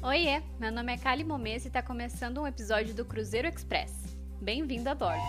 Oiê, 0.00 0.40
meu 0.60 0.70
nome 0.70 0.94
é 0.94 0.96
Kali 0.96 1.24
Momes 1.24 1.64
e 1.64 1.66
está 1.66 1.82
começando 1.82 2.40
um 2.40 2.46
episódio 2.46 2.94
do 2.94 3.04
Cruzeiro 3.04 3.48
Express. 3.48 4.16
Bem-vindo 4.40 4.88
a 4.88 4.94
bordo! 4.94 5.20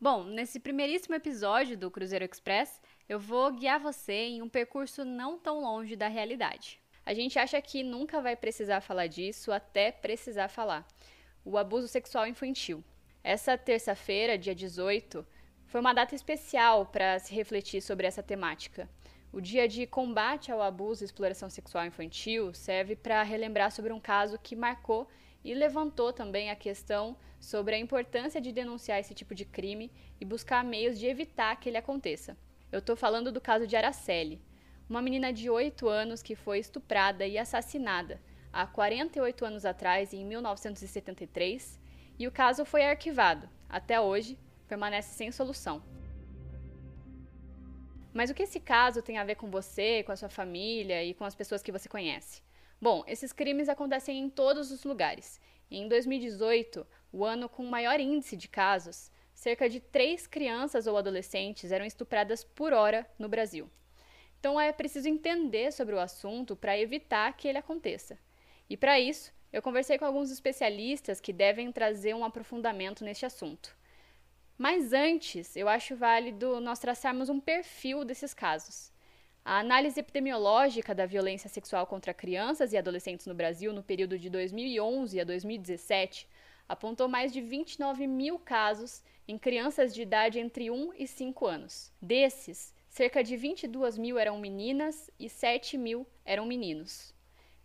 Bom, 0.00 0.22
nesse 0.22 0.60
primeiríssimo 0.60 1.16
episódio 1.16 1.76
do 1.76 1.90
Cruzeiro 1.90 2.24
Express, 2.24 2.80
eu 3.08 3.18
vou 3.18 3.50
guiar 3.50 3.80
você 3.80 4.12
em 4.12 4.40
um 4.40 4.48
percurso 4.48 5.04
não 5.04 5.36
tão 5.36 5.60
longe 5.60 5.96
da 5.96 6.06
realidade. 6.06 6.80
A 7.04 7.12
gente 7.12 7.40
acha 7.40 7.60
que 7.60 7.82
nunca 7.82 8.22
vai 8.22 8.36
precisar 8.36 8.80
falar 8.80 9.08
disso 9.08 9.50
até 9.50 9.90
precisar 9.90 10.46
falar. 10.46 10.86
O 11.44 11.58
abuso 11.58 11.88
sexual 11.88 12.28
infantil. 12.28 12.84
Essa 13.24 13.58
terça-feira, 13.58 14.38
dia 14.38 14.54
18, 14.54 15.26
foi 15.66 15.80
uma 15.80 15.92
data 15.92 16.14
especial 16.14 16.86
para 16.86 17.18
se 17.18 17.34
refletir 17.34 17.82
sobre 17.82 18.06
essa 18.06 18.22
temática. 18.22 18.88
O 19.32 19.40
dia 19.40 19.68
de 19.68 19.86
combate 19.86 20.50
ao 20.50 20.62
abuso 20.62 21.02
e 21.02 21.06
exploração 21.06 21.50
sexual 21.50 21.84
infantil 21.84 22.54
serve 22.54 22.96
para 22.96 23.22
relembrar 23.22 23.70
sobre 23.70 23.92
um 23.92 24.00
caso 24.00 24.38
que 24.38 24.56
marcou 24.56 25.08
e 25.44 25.54
levantou 25.54 26.12
também 26.12 26.50
a 26.50 26.56
questão 26.56 27.16
sobre 27.38 27.74
a 27.74 27.78
importância 27.78 28.40
de 28.40 28.50
denunciar 28.50 28.98
esse 28.98 29.14
tipo 29.14 29.34
de 29.34 29.44
crime 29.44 29.92
e 30.20 30.24
buscar 30.24 30.64
meios 30.64 30.98
de 30.98 31.06
evitar 31.06 31.54
que 31.56 31.68
ele 31.68 31.76
aconteça. 31.76 32.36
Eu 32.72 32.78
estou 32.78 32.96
falando 32.96 33.30
do 33.30 33.40
caso 33.40 33.66
de 33.66 33.76
Araceli, 33.76 34.40
uma 34.88 35.02
menina 35.02 35.32
de 35.32 35.50
8 35.50 35.88
anos 35.88 36.22
que 36.22 36.34
foi 36.34 36.58
estuprada 36.58 37.26
e 37.26 37.38
assassinada 37.38 38.20
há 38.52 38.66
48 38.66 39.44
anos 39.44 39.64
atrás, 39.66 40.14
em 40.14 40.24
1973, 40.24 41.78
e 42.18 42.26
o 42.26 42.32
caso 42.32 42.64
foi 42.64 42.84
arquivado. 42.84 43.48
Até 43.68 44.00
hoje, 44.00 44.38
permanece 44.66 45.14
sem 45.14 45.30
solução. 45.30 45.82
Mas 48.16 48.30
o 48.30 48.34
que 48.34 48.44
esse 48.44 48.58
caso 48.58 49.02
tem 49.02 49.18
a 49.18 49.24
ver 49.24 49.34
com 49.34 49.50
você, 49.50 50.02
com 50.02 50.10
a 50.10 50.16
sua 50.16 50.30
família 50.30 51.04
e 51.04 51.12
com 51.12 51.22
as 51.22 51.34
pessoas 51.34 51.62
que 51.62 51.70
você 51.70 51.86
conhece? 51.86 52.40
Bom, 52.80 53.04
esses 53.06 53.30
crimes 53.30 53.68
acontecem 53.68 54.18
em 54.18 54.30
todos 54.30 54.70
os 54.70 54.84
lugares. 54.84 55.38
Em 55.70 55.86
2018, 55.86 56.86
o 57.12 57.26
ano 57.26 57.46
com 57.46 57.62
maior 57.66 58.00
índice 58.00 58.34
de 58.34 58.48
casos, 58.48 59.10
cerca 59.34 59.68
de 59.68 59.80
três 59.80 60.26
crianças 60.26 60.86
ou 60.86 60.96
adolescentes 60.96 61.70
eram 61.70 61.84
estupradas 61.84 62.42
por 62.42 62.72
hora 62.72 63.06
no 63.18 63.28
Brasil. 63.28 63.70
Então 64.40 64.58
é 64.58 64.72
preciso 64.72 65.10
entender 65.10 65.70
sobre 65.70 65.94
o 65.94 66.00
assunto 66.00 66.56
para 66.56 66.78
evitar 66.78 67.36
que 67.36 67.46
ele 67.46 67.58
aconteça. 67.58 68.18
E 68.66 68.78
para 68.78 68.98
isso, 68.98 69.30
eu 69.52 69.60
conversei 69.60 69.98
com 69.98 70.06
alguns 70.06 70.30
especialistas 70.30 71.20
que 71.20 71.34
devem 71.34 71.70
trazer 71.70 72.14
um 72.14 72.24
aprofundamento 72.24 73.04
neste 73.04 73.26
assunto. 73.26 73.76
Mas 74.58 74.92
antes, 74.92 75.54
eu 75.54 75.68
acho 75.68 75.94
válido 75.94 76.60
nós 76.60 76.78
traçarmos 76.78 77.28
um 77.28 77.38
perfil 77.38 78.04
desses 78.04 78.32
casos. 78.32 78.90
A 79.44 79.58
análise 79.58 80.00
epidemiológica 80.00 80.94
da 80.94 81.04
violência 81.04 81.48
sexual 81.48 81.86
contra 81.86 82.14
crianças 82.14 82.72
e 82.72 82.76
adolescentes 82.76 83.26
no 83.26 83.34
Brasil 83.34 83.72
no 83.72 83.82
período 83.82 84.18
de 84.18 84.28
2011 84.30 85.20
a 85.20 85.24
2017 85.24 86.26
apontou 86.68 87.06
mais 87.06 87.32
de 87.32 87.40
29 87.40 88.06
mil 88.06 88.38
casos 88.38 89.02
em 89.28 89.38
crianças 89.38 89.94
de 89.94 90.02
idade 90.02 90.40
entre 90.40 90.70
1 90.70 90.94
e 90.96 91.06
5 91.06 91.46
anos. 91.46 91.92
Desses, 92.00 92.74
cerca 92.88 93.22
de 93.22 93.36
22 93.36 93.98
mil 93.98 94.18
eram 94.18 94.38
meninas 94.38 95.10
e 95.18 95.28
7 95.28 95.78
mil 95.78 96.06
eram 96.24 96.46
meninos. 96.46 97.14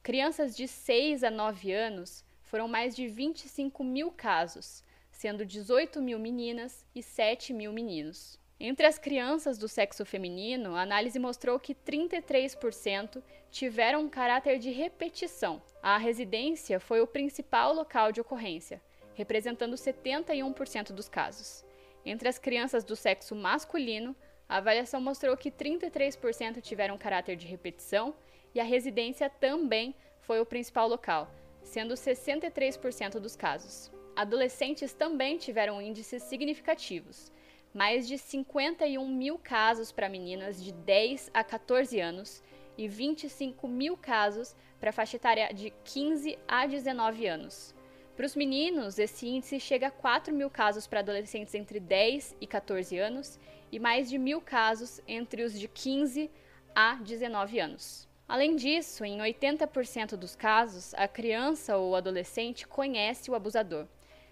Crianças 0.04 0.56
de 0.56 0.68
6 0.68 1.24
a 1.24 1.32
9 1.32 1.72
anos 1.72 2.24
foram 2.44 2.68
mais 2.68 2.96
de 2.96 3.08
25 3.08 3.84
mil 3.84 4.12
casos, 4.12 4.84
sendo 5.22 5.46
18 5.46 6.02
mil 6.02 6.18
meninas 6.18 6.84
e 6.96 7.04
7 7.04 7.54
mil 7.54 7.72
meninos. 7.72 8.40
Entre 8.60 8.88
as 8.88 8.98
crianças 8.98 9.56
do 9.56 9.68
sexo 9.68 10.04
feminino, 10.04 10.76
a 10.76 10.82
análise 10.82 11.20
mostrou 11.20 11.60
que 11.60 11.76
33% 11.76 13.22
tiveram 13.52 14.02
um 14.02 14.10
caráter 14.10 14.58
de 14.58 14.72
repetição. 14.72 15.62
A 15.80 15.96
residência 16.00 16.80
foi 16.80 17.02
o 17.02 17.08
principal 17.08 17.72
local 17.72 18.12
de 18.12 18.20
ocorrência, 18.20 18.82
representando 19.14 19.76
71% 19.76 20.92
dos 20.92 21.08
casos. 21.08 21.64
Entre 22.04 22.28
as 22.28 22.40
crianças 22.40 22.84
do 22.84 22.96
sexo 22.96 23.36
masculino, 23.36 24.16
a 24.50 24.58
avaliação 24.58 25.00
mostrou 25.00 25.38
que 25.38 25.52
33% 25.52 26.60
tiveram 26.62 26.98
caráter 26.98 27.36
de 27.36 27.46
repetição 27.46 28.16
e 28.56 28.60
a 28.60 28.64
residência 28.64 29.30
também 29.30 29.94
foi 30.22 30.40
o 30.40 30.46
principal 30.48 30.88
local, 30.88 31.32
sendo 31.62 31.94
63% 31.94 33.20
dos 33.20 33.36
casos 33.36 33.92
adolescentes 34.22 34.94
também 34.94 35.38
tiveram 35.38 35.82
índices 35.82 36.24
significativos. 36.24 37.32
Mais 37.74 38.08
de 38.08 38.18
51 38.18 39.08
mil 39.08 39.40
casos 39.40 39.92
para 39.92 40.10
meninas 40.10 40.64
de 40.64 40.72
10 40.72 41.32
a 41.34 41.44
14 41.44 42.00
anos 42.00 42.44
e 42.78 42.88
25 42.88 43.68
mil 43.68 43.98
casos 43.98 44.56
para 44.80 44.92
a 44.92 44.94
faixa 44.94 45.16
etária 45.16 45.54
de 45.54 45.72
15 45.84 46.38
a 46.48 46.66
19 46.68 47.28
anos. 47.28 47.74
Para 48.16 48.26
os 48.26 48.36
meninos, 48.36 49.00
esse 49.00 49.28
índice 49.28 49.60
chega 49.60 49.88
a 49.88 49.92
4 49.92 50.34
mil 50.34 50.50
casos 50.50 50.86
para 50.86 51.00
adolescentes 51.00 51.56
entre 51.56 51.80
10 51.80 52.36
e 52.40 52.46
14 52.46 52.98
anos 53.00 53.40
e 53.72 53.80
mais 53.80 54.10
de 54.10 54.18
mil 54.18 54.40
casos 54.40 55.02
entre 55.08 55.44
os 55.44 55.58
de 55.60 55.68
15 55.68 56.30
a 56.76 56.96
19 56.96 57.60
anos. 57.60 58.08
Além 58.28 58.56
disso, 58.56 59.04
em 59.04 59.18
80% 59.18 60.16
dos 60.16 60.36
casos, 60.36 60.94
a 60.94 61.08
criança 61.08 61.78
ou 61.78 61.96
adolescente 61.96 62.68
conhece 62.68 63.32
o 63.32 63.36
abusador. 63.36 63.88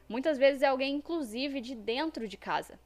Muitas 0.10 0.40
vezes 0.40 0.64
é 0.64 0.66
alguém, 0.66 0.96
inclusive, 0.96 1.62
de 1.62 1.76
dentro 1.76 2.28
de 2.28 2.36
casa. 2.36 2.80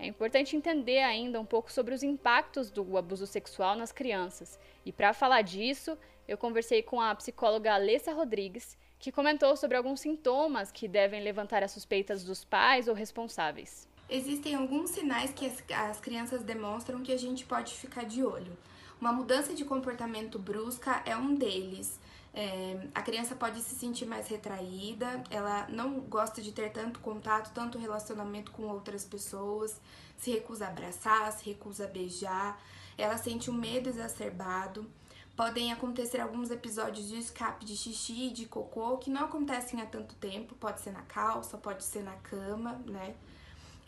É 0.00 0.06
importante 0.06 0.56
entender 0.56 0.98
ainda 0.98 1.40
um 1.40 1.44
pouco 1.44 1.70
sobre 1.70 1.94
os 1.94 2.02
impactos 2.02 2.70
do 2.70 2.98
abuso 2.98 3.26
sexual 3.26 3.76
nas 3.76 3.92
crianças. 3.92 4.58
E 4.84 4.90
para 4.90 5.12
falar 5.12 5.42
disso, 5.42 5.96
eu 6.26 6.36
conversei 6.36 6.82
com 6.82 7.00
a 7.00 7.14
psicóloga 7.14 7.72
Alessa 7.72 8.12
Rodrigues, 8.12 8.76
que 8.98 9.12
comentou 9.12 9.56
sobre 9.56 9.76
alguns 9.76 10.00
sintomas 10.00 10.72
que 10.72 10.88
devem 10.88 11.22
levantar 11.22 11.62
as 11.62 11.70
suspeitas 11.70 12.24
dos 12.24 12.44
pais 12.44 12.88
ou 12.88 12.94
responsáveis. 12.94 13.88
Existem 14.08 14.56
alguns 14.56 14.90
sinais 14.90 15.32
que 15.32 15.46
as, 15.46 15.62
as 15.70 16.00
crianças 16.00 16.42
demonstram 16.42 17.02
que 17.02 17.12
a 17.12 17.16
gente 17.16 17.46
pode 17.46 17.74
ficar 17.74 18.04
de 18.04 18.24
olho. 18.24 18.58
Uma 19.00 19.12
mudança 19.12 19.54
de 19.54 19.64
comportamento 19.64 20.38
brusca 20.38 21.02
é 21.06 21.16
um 21.16 21.34
deles. 21.34 22.00
É, 22.32 22.88
a 22.94 23.02
criança 23.02 23.34
pode 23.34 23.60
se 23.60 23.74
sentir 23.74 24.06
mais 24.06 24.28
retraída, 24.28 25.22
ela 25.30 25.66
não 25.68 26.00
gosta 26.00 26.40
de 26.40 26.52
ter 26.52 26.70
tanto 26.70 27.00
contato, 27.00 27.52
tanto 27.52 27.76
relacionamento 27.76 28.52
com 28.52 28.62
outras 28.64 29.04
pessoas, 29.04 29.80
se 30.16 30.30
recusa 30.30 30.66
a 30.66 30.68
abraçar, 30.68 31.32
se 31.32 31.44
recusa 31.46 31.84
a 31.84 31.88
beijar, 31.88 32.60
ela 32.96 33.18
sente 33.18 33.50
um 33.50 33.54
medo 33.54 33.88
exacerbado. 33.88 34.86
Podem 35.34 35.72
acontecer 35.72 36.20
alguns 36.20 36.50
episódios 36.50 37.08
de 37.08 37.18
escape 37.18 37.64
de 37.64 37.74
xixi 37.76 38.30
de 38.30 38.46
cocô 38.46 38.98
que 38.98 39.10
não 39.10 39.24
acontecem 39.24 39.80
há 39.80 39.86
tanto 39.86 40.14
tempo, 40.16 40.54
pode 40.54 40.80
ser 40.80 40.92
na 40.92 41.02
calça, 41.02 41.56
pode 41.56 41.82
ser 41.82 42.02
na 42.02 42.14
cama, 42.16 42.80
né? 42.86 43.14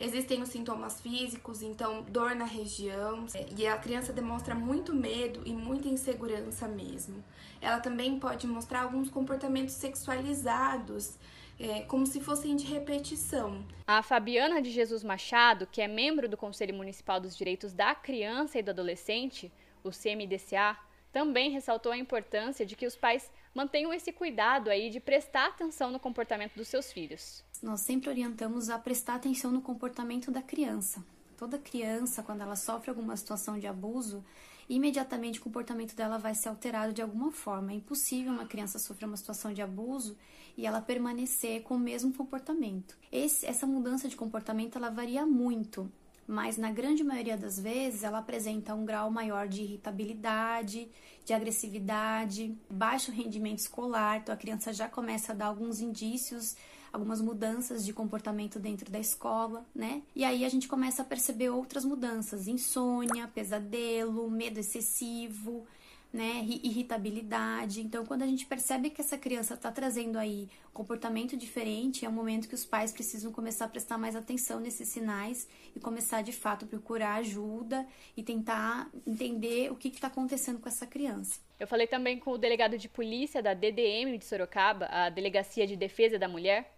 Existem 0.03 0.41
os 0.41 0.49
sintomas 0.49 0.99
físicos, 0.99 1.61
então 1.61 2.01
dor 2.03 2.35
na 2.35 2.43
região, 2.43 3.25
e 3.57 3.65
a 3.65 3.77
criança 3.77 4.11
demonstra 4.11 4.53
muito 4.53 4.93
medo 4.93 5.41
e 5.45 5.53
muita 5.53 5.87
insegurança 5.87 6.67
mesmo. 6.67 7.23
Ela 7.61 7.79
também 7.79 8.19
pode 8.19 8.45
mostrar 8.45 8.81
alguns 8.81 9.09
comportamentos 9.09 9.75
sexualizados, 9.75 11.17
é, 11.57 11.83
como 11.83 12.05
se 12.05 12.19
fossem 12.19 12.53
de 12.57 12.65
repetição. 12.65 13.63
A 13.87 14.03
Fabiana 14.03 14.61
de 14.61 14.71
Jesus 14.71 15.05
Machado, 15.05 15.65
que 15.65 15.81
é 15.81 15.87
membro 15.87 16.27
do 16.27 16.35
Conselho 16.35 16.75
Municipal 16.75 17.21
dos 17.21 17.33
Direitos 17.37 17.71
da 17.71 17.95
Criança 17.95 18.59
e 18.59 18.61
do 18.61 18.71
Adolescente, 18.71 19.49
o 19.85 19.89
CMDCA, 19.89 20.77
também 21.13 21.49
ressaltou 21.51 21.93
a 21.93 21.97
importância 21.97 22.65
de 22.65 22.75
que 22.75 22.85
os 22.85 22.97
pais 22.97 23.31
mantenham 23.55 23.93
esse 23.93 24.11
cuidado 24.11 24.69
aí 24.69 24.89
de 24.89 24.99
prestar 24.99 25.45
atenção 25.45 25.91
no 25.91 25.99
comportamento 25.99 26.55
dos 26.55 26.67
seus 26.67 26.91
filhos. 26.91 27.41
Nós 27.63 27.79
sempre 27.79 28.09
orientamos 28.09 28.69
a 28.69 28.77
prestar 28.77 29.15
atenção 29.15 29.49
no 29.49 29.61
comportamento 29.61 30.29
da 30.29 30.41
criança. 30.41 31.01
Toda 31.37 31.57
criança, 31.57 32.21
quando 32.21 32.41
ela 32.41 32.57
sofre 32.57 32.89
alguma 32.89 33.15
situação 33.15 33.57
de 33.57 33.65
abuso, 33.65 34.21
imediatamente 34.67 35.39
o 35.39 35.43
comportamento 35.43 35.95
dela 35.95 36.17
vai 36.17 36.35
ser 36.35 36.49
alterado 36.49 36.91
de 36.91 37.01
alguma 37.01 37.31
forma. 37.31 37.71
É 37.71 37.75
impossível 37.75 38.33
uma 38.33 38.45
criança 38.45 38.77
sofrer 38.79 39.05
uma 39.05 39.15
situação 39.15 39.53
de 39.53 39.61
abuso 39.61 40.17
e 40.57 40.65
ela 40.67 40.81
permanecer 40.81 41.63
com 41.63 41.75
o 41.75 41.79
mesmo 41.79 42.13
comportamento. 42.13 42.97
Esse, 43.09 43.45
essa 43.45 43.65
mudança 43.65 44.09
de 44.09 44.17
comportamento 44.17 44.77
ela 44.77 44.89
varia 44.89 45.25
muito 45.25 45.89
mas 46.27 46.57
na 46.57 46.71
grande 46.71 47.03
maioria 47.03 47.37
das 47.37 47.59
vezes 47.59 48.03
ela 48.03 48.19
apresenta 48.19 48.73
um 48.73 48.85
grau 48.85 49.11
maior 49.11 49.47
de 49.47 49.61
irritabilidade, 49.61 50.89
de 51.25 51.33
agressividade, 51.33 52.57
baixo 52.69 53.11
rendimento 53.11 53.59
escolar, 53.59 54.17
então 54.17 54.33
a 54.33 54.37
criança 54.37 54.71
já 54.71 54.87
começa 54.87 55.33
a 55.33 55.35
dar 55.35 55.47
alguns 55.47 55.81
indícios, 55.81 56.55
algumas 56.93 57.19
mudanças 57.19 57.83
de 57.83 57.91
comportamento 57.91 58.59
dentro 58.59 58.91
da 58.91 58.99
escola, 58.99 59.65
né? 59.73 60.03
E 60.15 60.23
aí 60.23 60.45
a 60.45 60.49
gente 60.49 60.67
começa 60.67 61.01
a 61.01 61.05
perceber 61.05 61.49
outras 61.49 61.83
mudanças, 61.83 62.47
insônia, 62.47 63.27
pesadelo, 63.27 64.29
medo 64.29 64.59
excessivo, 64.59 65.65
né, 66.13 66.45
irritabilidade. 66.63 67.81
Então, 67.81 68.05
quando 68.05 68.21
a 68.21 68.27
gente 68.27 68.45
percebe 68.45 68.91
que 68.91 69.01
essa 69.01 69.17
criança 69.17 69.55
está 69.55 69.71
trazendo 69.71 70.19
aí 70.19 70.47
comportamento 70.71 71.35
diferente, 71.35 72.05
é 72.05 72.09
um 72.09 72.11
momento 72.11 72.47
que 72.47 72.53
os 72.53 72.63
pais 72.63 72.91
precisam 72.91 73.31
começar 73.31 73.65
a 73.65 73.67
prestar 73.67 73.97
mais 73.97 74.15
atenção 74.15 74.59
nesses 74.59 74.89
sinais 74.89 75.47
e 75.75 75.79
começar 75.79 76.21
de 76.21 76.31
fato 76.31 76.65
a 76.65 76.67
procurar 76.67 77.15
ajuda 77.15 77.87
e 78.15 78.21
tentar 78.21 78.91
entender 79.07 79.71
o 79.71 79.75
que 79.75 79.87
está 79.87 80.05
acontecendo 80.05 80.59
com 80.59 80.69
essa 80.69 80.85
criança. 80.85 81.39
Eu 81.59 81.65
falei 81.65 81.87
também 81.87 82.19
com 82.19 82.31
o 82.31 82.37
delegado 82.37 82.77
de 82.77 82.87
polícia 82.87 83.41
da 83.41 83.55
DDM 83.55 84.15
de 84.19 84.25
Sorocaba, 84.25 84.85
a 84.91 85.09
Delegacia 85.09 85.65
de 85.65 85.75
Defesa 85.75 86.19
da 86.19 86.27
Mulher, 86.27 86.71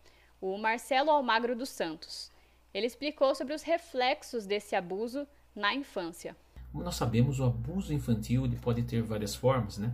o 0.53 0.59
Marcelo 0.59 1.09
Almagro 1.09 1.55
dos 1.55 1.69
Santos. 1.69 2.29
Ele 2.71 2.85
explicou 2.85 3.33
sobre 3.33 3.55
os 3.55 3.63
reflexos 3.63 4.45
desse 4.45 4.75
abuso 4.75 5.25
na 5.55 5.73
infância. 5.73 6.37
Como 6.71 6.83
nós 6.83 6.95
sabemos, 6.95 7.39
o 7.39 7.45
abuso 7.45 7.91
infantil 7.91 8.47
pode 8.61 8.83
ter 8.83 9.01
várias 9.01 9.33
formas, 9.33 9.79
né? 9.79 9.91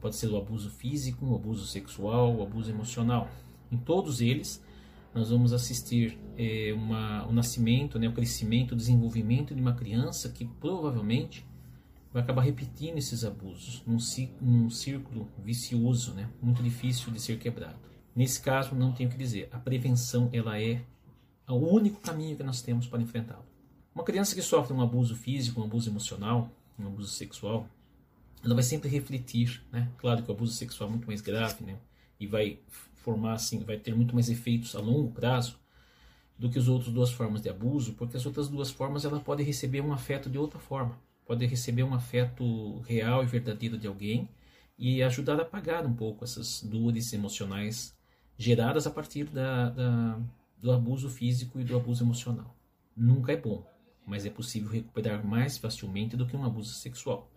Pode 0.00 0.16
ser 0.16 0.28
o 0.28 0.36
abuso 0.38 0.70
físico, 0.70 1.26
o 1.26 1.34
abuso 1.34 1.66
sexual, 1.66 2.34
o 2.34 2.42
abuso 2.42 2.70
emocional. 2.70 3.28
Em 3.70 3.76
todos 3.76 4.22
eles, 4.22 4.64
nós 5.14 5.28
vamos 5.28 5.52
assistir 5.52 6.18
é, 6.38 6.72
uma, 6.72 7.26
o 7.26 7.32
nascimento, 7.32 7.98
né, 7.98 8.08
o 8.08 8.12
crescimento, 8.12 8.72
o 8.72 8.76
desenvolvimento 8.76 9.54
de 9.54 9.60
uma 9.60 9.74
criança 9.74 10.30
que 10.30 10.46
provavelmente 10.46 11.46
vai 12.10 12.22
acabar 12.22 12.42
repetindo 12.42 12.96
esses 12.96 13.24
abusos 13.24 13.82
num, 13.86 13.98
num 14.40 14.70
círculo 14.70 15.28
vicioso, 15.44 16.14
né, 16.14 16.30
muito 16.40 16.62
difícil 16.62 17.12
de 17.12 17.20
ser 17.20 17.38
quebrado. 17.38 17.91
Nesse 18.14 18.40
caso, 18.40 18.74
não 18.74 18.92
tenho 18.92 19.08
que 19.08 19.16
dizer. 19.16 19.48
A 19.52 19.58
prevenção 19.58 20.28
ela 20.32 20.60
é 20.60 20.82
o 21.48 21.54
único 21.54 22.00
caminho 22.00 22.36
que 22.36 22.42
nós 22.42 22.62
temos 22.62 22.86
para 22.86 23.00
enfrentá-lo. 23.00 23.44
Uma 23.94 24.04
criança 24.04 24.34
que 24.34 24.42
sofre 24.42 24.74
um 24.74 24.80
abuso 24.80 25.14
físico, 25.14 25.60
um 25.60 25.64
abuso 25.64 25.90
emocional, 25.90 26.50
um 26.78 26.86
abuso 26.86 27.10
sexual, 27.10 27.68
ela 28.44 28.54
vai 28.54 28.64
sempre 28.64 28.88
refletir, 28.88 29.62
né? 29.70 29.88
Claro 29.98 30.22
que 30.22 30.30
o 30.30 30.34
abuso 30.34 30.52
sexual 30.52 30.88
é 30.88 30.92
muito 30.92 31.06
mais 31.06 31.20
grave, 31.20 31.64
né? 31.64 31.78
E 32.18 32.26
vai 32.26 32.58
formar 32.94 33.34
assim, 33.34 33.60
vai 33.60 33.76
ter 33.76 33.94
muito 33.94 34.14
mais 34.14 34.28
efeitos 34.28 34.74
a 34.74 34.80
longo 34.80 35.10
prazo 35.10 35.58
do 36.38 36.50
que 36.50 36.58
as 36.58 36.68
outras 36.68 36.92
duas 36.92 37.10
formas 37.10 37.42
de 37.42 37.48
abuso, 37.48 37.92
porque 37.94 38.16
as 38.16 38.26
outras 38.26 38.48
duas 38.48 38.70
formas 38.70 39.04
ela 39.04 39.20
pode 39.20 39.42
receber 39.42 39.80
um 39.80 39.92
afeto 39.92 40.28
de 40.28 40.38
outra 40.38 40.58
forma, 40.58 40.98
pode 41.24 41.46
receber 41.46 41.82
um 41.82 41.94
afeto 41.94 42.80
real 42.80 43.22
e 43.22 43.26
verdadeiro 43.26 43.78
de 43.78 43.86
alguém 43.86 44.28
e 44.76 45.02
ajudar 45.02 45.38
a 45.38 45.42
apagar 45.42 45.86
um 45.86 45.94
pouco 45.94 46.24
essas 46.24 46.62
dores 46.62 47.12
emocionais 47.12 47.94
geradas 48.42 48.86
a 48.86 48.90
partir 48.90 49.24
da, 49.24 49.70
da 49.70 50.18
do 50.62 50.70
abuso 50.70 51.10
físico 51.10 51.60
e 51.60 51.64
do 51.64 51.76
abuso 51.76 52.04
emocional. 52.04 52.54
Nunca 52.96 53.32
é 53.32 53.36
bom, 53.36 53.66
mas 54.06 54.24
é 54.24 54.30
possível 54.30 54.70
recuperar 54.70 55.26
mais 55.26 55.58
facilmente 55.58 56.16
do 56.16 56.24
que 56.24 56.36
um 56.36 56.44
abuso 56.44 56.74
sexual. 56.74 57.28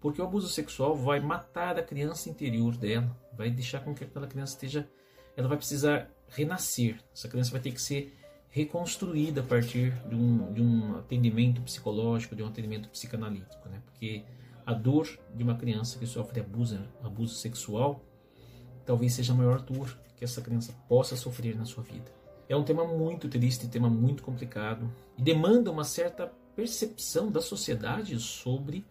Porque 0.00 0.20
o 0.20 0.24
abuso 0.24 0.48
sexual 0.48 0.96
vai 0.96 1.20
matar 1.20 1.78
a 1.78 1.82
criança 1.82 2.30
interior 2.30 2.74
dela, 2.76 3.14
vai 3.36 3.50
deixar 3.50 3.80
com 3.80 3.94
que 3.94 4.04
aquela 4.04 4.26
criança 4.26 4.54
esteja. 4.54 4.88
Ela 5.36 5.46
vai 5.46 5.58
precisar 5.58 6.10
renascer. 6.28 6.98
Essa 7.12 7.28
criança 7.28 7.50
vai 7.50 7.60
ter 7.60 7.72
que 7.72 7.82
ser 7.82 8.16
reconstruída 8.48 9.42
a 9.42 9.44
partir 9.44 9.92
de 10.08 10.14
um, 10.14 10.52
de 10.52 10.62
um 10.62 10.96
atendimento 10.96 11.60
psicológico, 11.60 12.34
de 12.34 12.42
um 12.42 12.46
atendimento 12.46 12.88
psicanalítico. 12.88 13.68
Né? 13.68 13.82
Porque 13.84 14.24
a 14.64 14.72
dor 14.72 15.06
de 15.34 15.42
uma 15.42 15.54
criança 15.54 15.98
que 15.98 16.06
sofre 16.06 16.40
abuso, 16.40 16.80
abuso 17.02 17.34
sexual 17.34 18.02
talvez 18.86 19.14
seja 19.14 19.32
a 19.32 19.36
maior 19.36 19.60
dor 19.60 19.96
que 20.20 20.24
essa 20.24 20.42
criança 20.42 20.74
possa 20.86 21.16
sofrer 21.16 21.56
na 21.56 21.64
sua 21.64 21.82
vida. 21.82 22.12
É 22.46 22.54
um 22.54 22.62
tema 22.62 22.84
muito 22.84 23.26
triste, 23.26 23.66
tema 23.68 23.88
muito 23.88 24.22
complicado 24.22 24.92
e 25.16 25.22
demanda 25.22 25.70
uma 25.70 25.82
certa 25.82 26.30
percepção 26.54 27.32
da 27.32 27.40
sociedade 27.40 28.20
sobre 28.20 28.84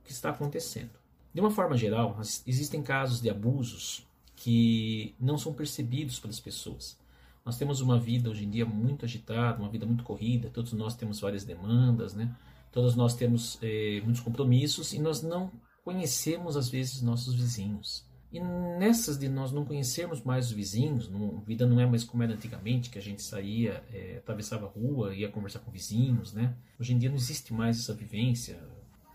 o 0.00 0.04
que 0.04 0.10
está 0.10 0.30
acontecendo. 0.30 0.90
De 1.32 1.40
uma 1.40 1.52
forma 1.52 1.76
geral, 1.76 2.18
existem 2.44 2.82
casos 2.82 3.20
de 3.20 3.30
abusos 3.30 4.04
que 4.34 5.14
não 5.20 5.38
são 5.38 5.54
percebidos 5.54 6.18
pelas 6.18 6.40
pessoas. 6.40 6.98
Nós 7.44 7.56
temos 7.56 7.80
uma 7.80 7.96
vida 7.96 8.28
hoje 8.28 8.44
em 8.44 8.50
dia 8.50 8.66
muito 8.66 9.04
agitada, 9.04 9.60
uma 9.60 9.70
vida 9.70 9.86
muito 9.86 10.02
corrida, 10.02 10.50
todos 10.50 10.72
nós 10.72 10.96
temos 10.96 11.20
várias 11.20 11.44
demandas, 11.44 12.12
né? 12.12 12.34
Todos 12.72 12.96
nós 12.96 13.14
temos 13.14 13.56
eh, 13.62 14.00
muitos 14.02 14.20
compromissos 14.20 14.92
e 14.92 14.98
nós 14.98 15.22
não 15.22 15.52
conhecemos 15.84 16.56
às 16.56 16.68
vezes 16.68 17.02
nossos 17.02 17.36
vizinhos. 17.36 18.04
E 18.32 18.40
nessas 18.40 19.18
de 19.18 19.28
nós 19.28 19.52
não 19.52 19.64
conhecermos 19.64 20.22
mais 20.22 20.46
os 20.46 20.52
vizinhos, 20.52 21.08
não, 21.08 21.38
a 21.38 21.40
vida 21.40 21.66
não 21.66 21.78
é 21.78 21.84
mais 21.84 22.02
como 22.02 22.22
era 22.22 22.32
antigamente, 22.32 22.88
que 22.88 22.98
a 22.98 23.02
gente 23.02 23.20
saía, 23.20 23.84
é, 23.92 24.16
atravessava 24.16 24.66
a 24.66 24.68
rua, 24.70 25.14
ia 25.14 25.28
conversar 25.28 25.58
com 25.58 25.70
vizinhos, 25.70 26.32
né? 26.32 26.54
Hoje 26.80 26.94
em 26.94 26.98
dia 26.98 27.10
não 27.10 27.16
existe 27.16 27.52
mais 27.52 27.78
essa 27.78 27.92
vivência. 27.92 28.58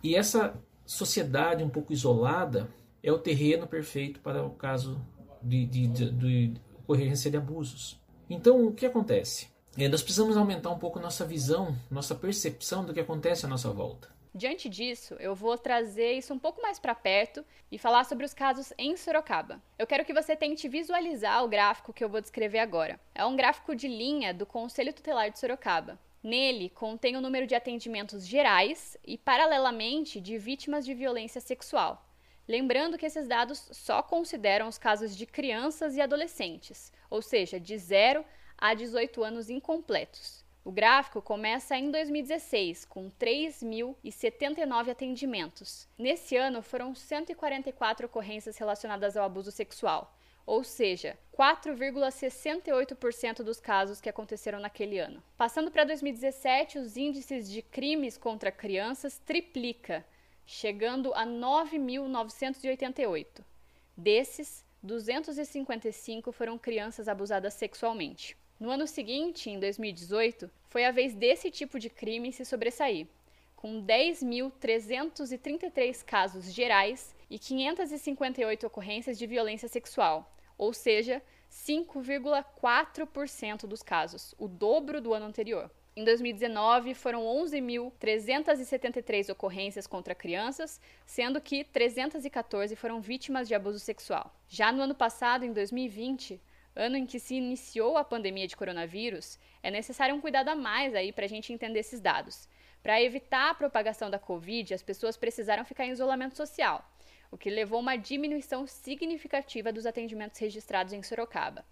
E 0.03 0.15
essa 0.15 0.53
sociedade 0.85 1.63
um 1.63 1.69
pouco 1.69 1.91
isolada 1.91 2.69
é 3.01 3.11
o 3.11 3.17
terreno 3.17 3.65
perfeito 3.65 4.19
para 4.19 4.45
o 4.45 4.51
caso 4.51 5.01
de, 5.41 5.65
de, 5.65 5.87
de, 5.87 6.11
de 6.11 6.53
ocorrência 6.77 7.31
de 7.31 7.37
abusos. 7.37 7.99
Então, 8.29 8.67
o 8.67 8.73
que 8.73 8.85
acontece? 8.85 9.47
É, 9.77 9.87
nós 9.87 10.03
precisamos 10.03 10.37
aumentar 10.37 10.69
um 10.69 10.77
pouco 10.77 10.99
nossa 10.99 11.25
visão, 11.25 11.75
nossa 11.89 12.13
percepção 12.13 12.85
do 12.85 12.93
que 12.93 12.99
acontece 12.99 13.45
à 13.45 13.49
nossa 13.49 13.69
volta. 13.69 14.09
Diante 14.37 14.69
disso, 14.69 15.15
eu 15.19 15.33
vou 15.33 15.57
trazer 15.57 16.13
isso 16.13 16.31
um 16.31 16.37
pouco 16.37 16.61
mais 16.61 16.77
para 16.77 16.93
perto 16.93 17.43
e 17.71 17.79
falar 17.79 18.03
sobre 18.03 18.23
os 18.23 18.35
casos 18.35 18.71
em 18.77 18.95
Sorocaba. 18.95 19.59
Eu 19.79 19.87
quero 19.87 20.05
que 20.05 20.13
você 20.13 20.35
tente 20.35 20.69
visualizar 20.69 21.43
o 21.43 21.47
gráfico 21.47 21.91
que 21.91 22.03
eu 22.03 22.07
vou 22.07 22.21
descrever 22.21 22.59
agora. 22.59 22.99
É 23.15 23.25
um 23.25 23.35
gráfico 23.35 23.75
de 23.75 23.87
linha 23.87 24.35
do 24.35 24.45
Conselho 24.45 24.93
Tutelar 24.93 25.31
de 25.31 25.39
Sorocaba. 25.39 25.99
Nele 26.21 26.69
contém 26.69 27.17
o 27.17 27.21
número 27.21 27.47
de 27.47 27.55
atendimentos 27.55 28.27
gerais 28.27 28.95
e, 29.03 29.17
paralelamente, 29.17 30.21
de 30.21 30.37
vítimas 30.37 30.85
de 30.85 30.93
violência 30.93 31.41
sexual. 31.41 32.07
Lembrando 32.47 32.95
que 32.95 33.07
esses 33.07 33.27
dados 33.27 33.67
só 33.71 34.03
consideram 34.03 34.67
os 34.67 34.77
casos 34.77 35.17
de 35.17 35.25
crianças 35.25 35.95
e 35.95 36.01
adolescentes, 36.01 36.93
ou 37.09 37.23
seja, 37.23 37.59
de 37.59 37.75
0 37.75 38.23
a 38.55 38.75
18 38.75 39.23
anos 39.23 39.49
incompletos. 39.49 40.45
O 40.67 40.71
gráfico 40.71 41.21
começa 41.21 41.77
em 41.77 41.89
2016, 41.89 42.83
com 42.83 43.09
3.079 43.09 44.89
atendimentos. 44.89 45.87
Nesse 45.97 46.35
ano, 46.35 46.61
foram 46.61 46.93
144 46.93 48.07
ocorrências 48.07 48.57
relacionadas 48.57 49.15
ao 49.15 49.23
abuso 49.23 49.49
sexual, 49.49 50.13
ou 50.45 50.65
seja, 50.65 51.17
4,68% 51.33 53.43
dos 53.43 53.61
casos 53.61 54.01
que 54.01 54.09
aconteceram 54.09 54.59
naquele 54.59 54.99
ano. 54.99 55.23
Passando 55.37 55.71
para 55.71 55.85
2017, 55.85 56.79
os 56.79 56.97
índices 56.97 57.49
de 57.49 57.61
crimes 57.61 58.17
contra 58.17 58.51
crianças 58.51 59.17
triplica, 59.19 60.05
chegando 60.45 61.13
a 61.13 61.25
9.988. 61.25 63.41
Desses, 63.95 64.65
255 64.83 66.33
foram 66.33 66.57
crianças 66.57 67.07
abusadas 67.07 67.53
sexualmente. 67.53 68.35
No 68.59 68.71
ano 68.71 68.87
seguinte, 68.87 69.51
em 69.51 69.59
2018, 69.59 70.49
foi 70.67 70.83
a 70.83 70.91
vez 70.91 71.13
desse 71.13 71.51
tipo 71.51 71.79
de 71.79 71.91
crime 71.91 72.33
se 72.33 72.43
sobressair, 72.43 73.05
com 73.55 73.85
10.333 73.85 76.03
casos 76.03 76.51
gerais 76.51 77.15
e 77.29 77.37
558 77.37 78.65
ocorrências 78.65 79.15
de 79.15 79.27
violência 79.27 79.67
sexual, 79.67 80.35
ou 80.57 80.73
seja, 80.73 81.21
5,4% 81.51 83.67
dos 83.67 83.83
casos, 83.83 84.33
o 84.39 84.47
dobro 84.47 84.99
do 84.99 85.13
ano 85.13 85.27
anterior. 85.27 85.69
Em 85.95 86.03
2019, 86.03 86.95
foram 86.95 87.25
11.373 87.25 89.31
ocorrências 89.31 89.85
contra 89.85 90.15
crianças, 90.15 90.81
sendo 91.05 91.39
que 91.39 91.63
314 91.63 92.75
foram 92.75 93.01
vítimas 93.01 93.47
de 93.47 93.53
abuso 93.53 93.77
sexual. 93.79 94.35
Já 94.47 94.71
no 94.71 94.81
ano 94.81 94.95
passado, 94.95 95.45
em 95.45 95.53
2020, 95.53 96.41
ano 96.77 96.95
em 96.95 97.05
que 97.05 97.19
se 97.19 97.35
iniciou 97.35 97.97
a 97.97 98.03
pandemia 98.03 98.47
de 98.47 98.55
coronavírus, 98.55 99.39
é 99.63 99.71
necessário 99.71 100.15
um 100.15 100.21
cuidado 100.21 100.49
a 100.49 100.55
mais 100.55 100.93
aí 100.93 101.11
para 101.11 101.25
a 101.25 101.27
gente 101.27 101.51
entender 101.51 101.79
esses 101.79 101.99
dados. 101.99 102.47
Para 102.83 103.01
evitar 103.01 103.49
a 103.49 103.55
propagação 103.55 104.09
da 104.09 104.19
Covid, 104.19 104.73
as 104.73 104.83
pessoas 104.83 105.17
precisaram 105.17 105.65
ficar 105.65 105.85
em 105.85 105.91
isolamento 105.91 106.37
social, 106.37 106.87
o 107.31 107.37
que 107.37 107.49
levou 107.49 107.77
a 107.77 107.81
uma 107.81 107.97
diminuição 107.97 108.67
significativa 108.67 109.73
dos 109.73 109.85
atendimentos 109.85 110.39
registrados 110.39 110.93
em 110.93 111.01
Sorocaba. 111.01 111.65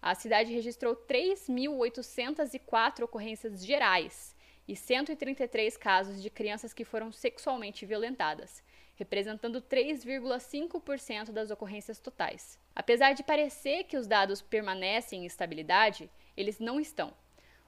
A 0.00 0.14
cidade 0.14 0.52
registrou 0.52 0.96
3.804 0.96 3.02
ocorrências 3.02 3.64
gerais 3.64 4.35
e 4.68 4.74
133 4.74 5.76
casos 5.76 6.22
de 6.22 6.30
crianças 6.30 6.72
que 6.72 6.84
foram 6.84 7.12
sexualmente 7.12 7.86
violentadas, 7.86 8.62
representando 8.96 9.60
3,5% 9.60 11.30
das 11.30 11.50
ocorrências 11.50 12.00
totais. 12.00 12.58
Apesar 12.74 13.12
de 13.12 13.22
parecer 13.22 13.84
que 13.84 13.96
os 13.96 14.06
dados 14.06 14.42
permanecem 14.42 15.22
em 15.22 15.26
estabilidade, 15.26 16.10
eles 16.36 16.58
não 16.58 16.80
estão. 16.80 17.12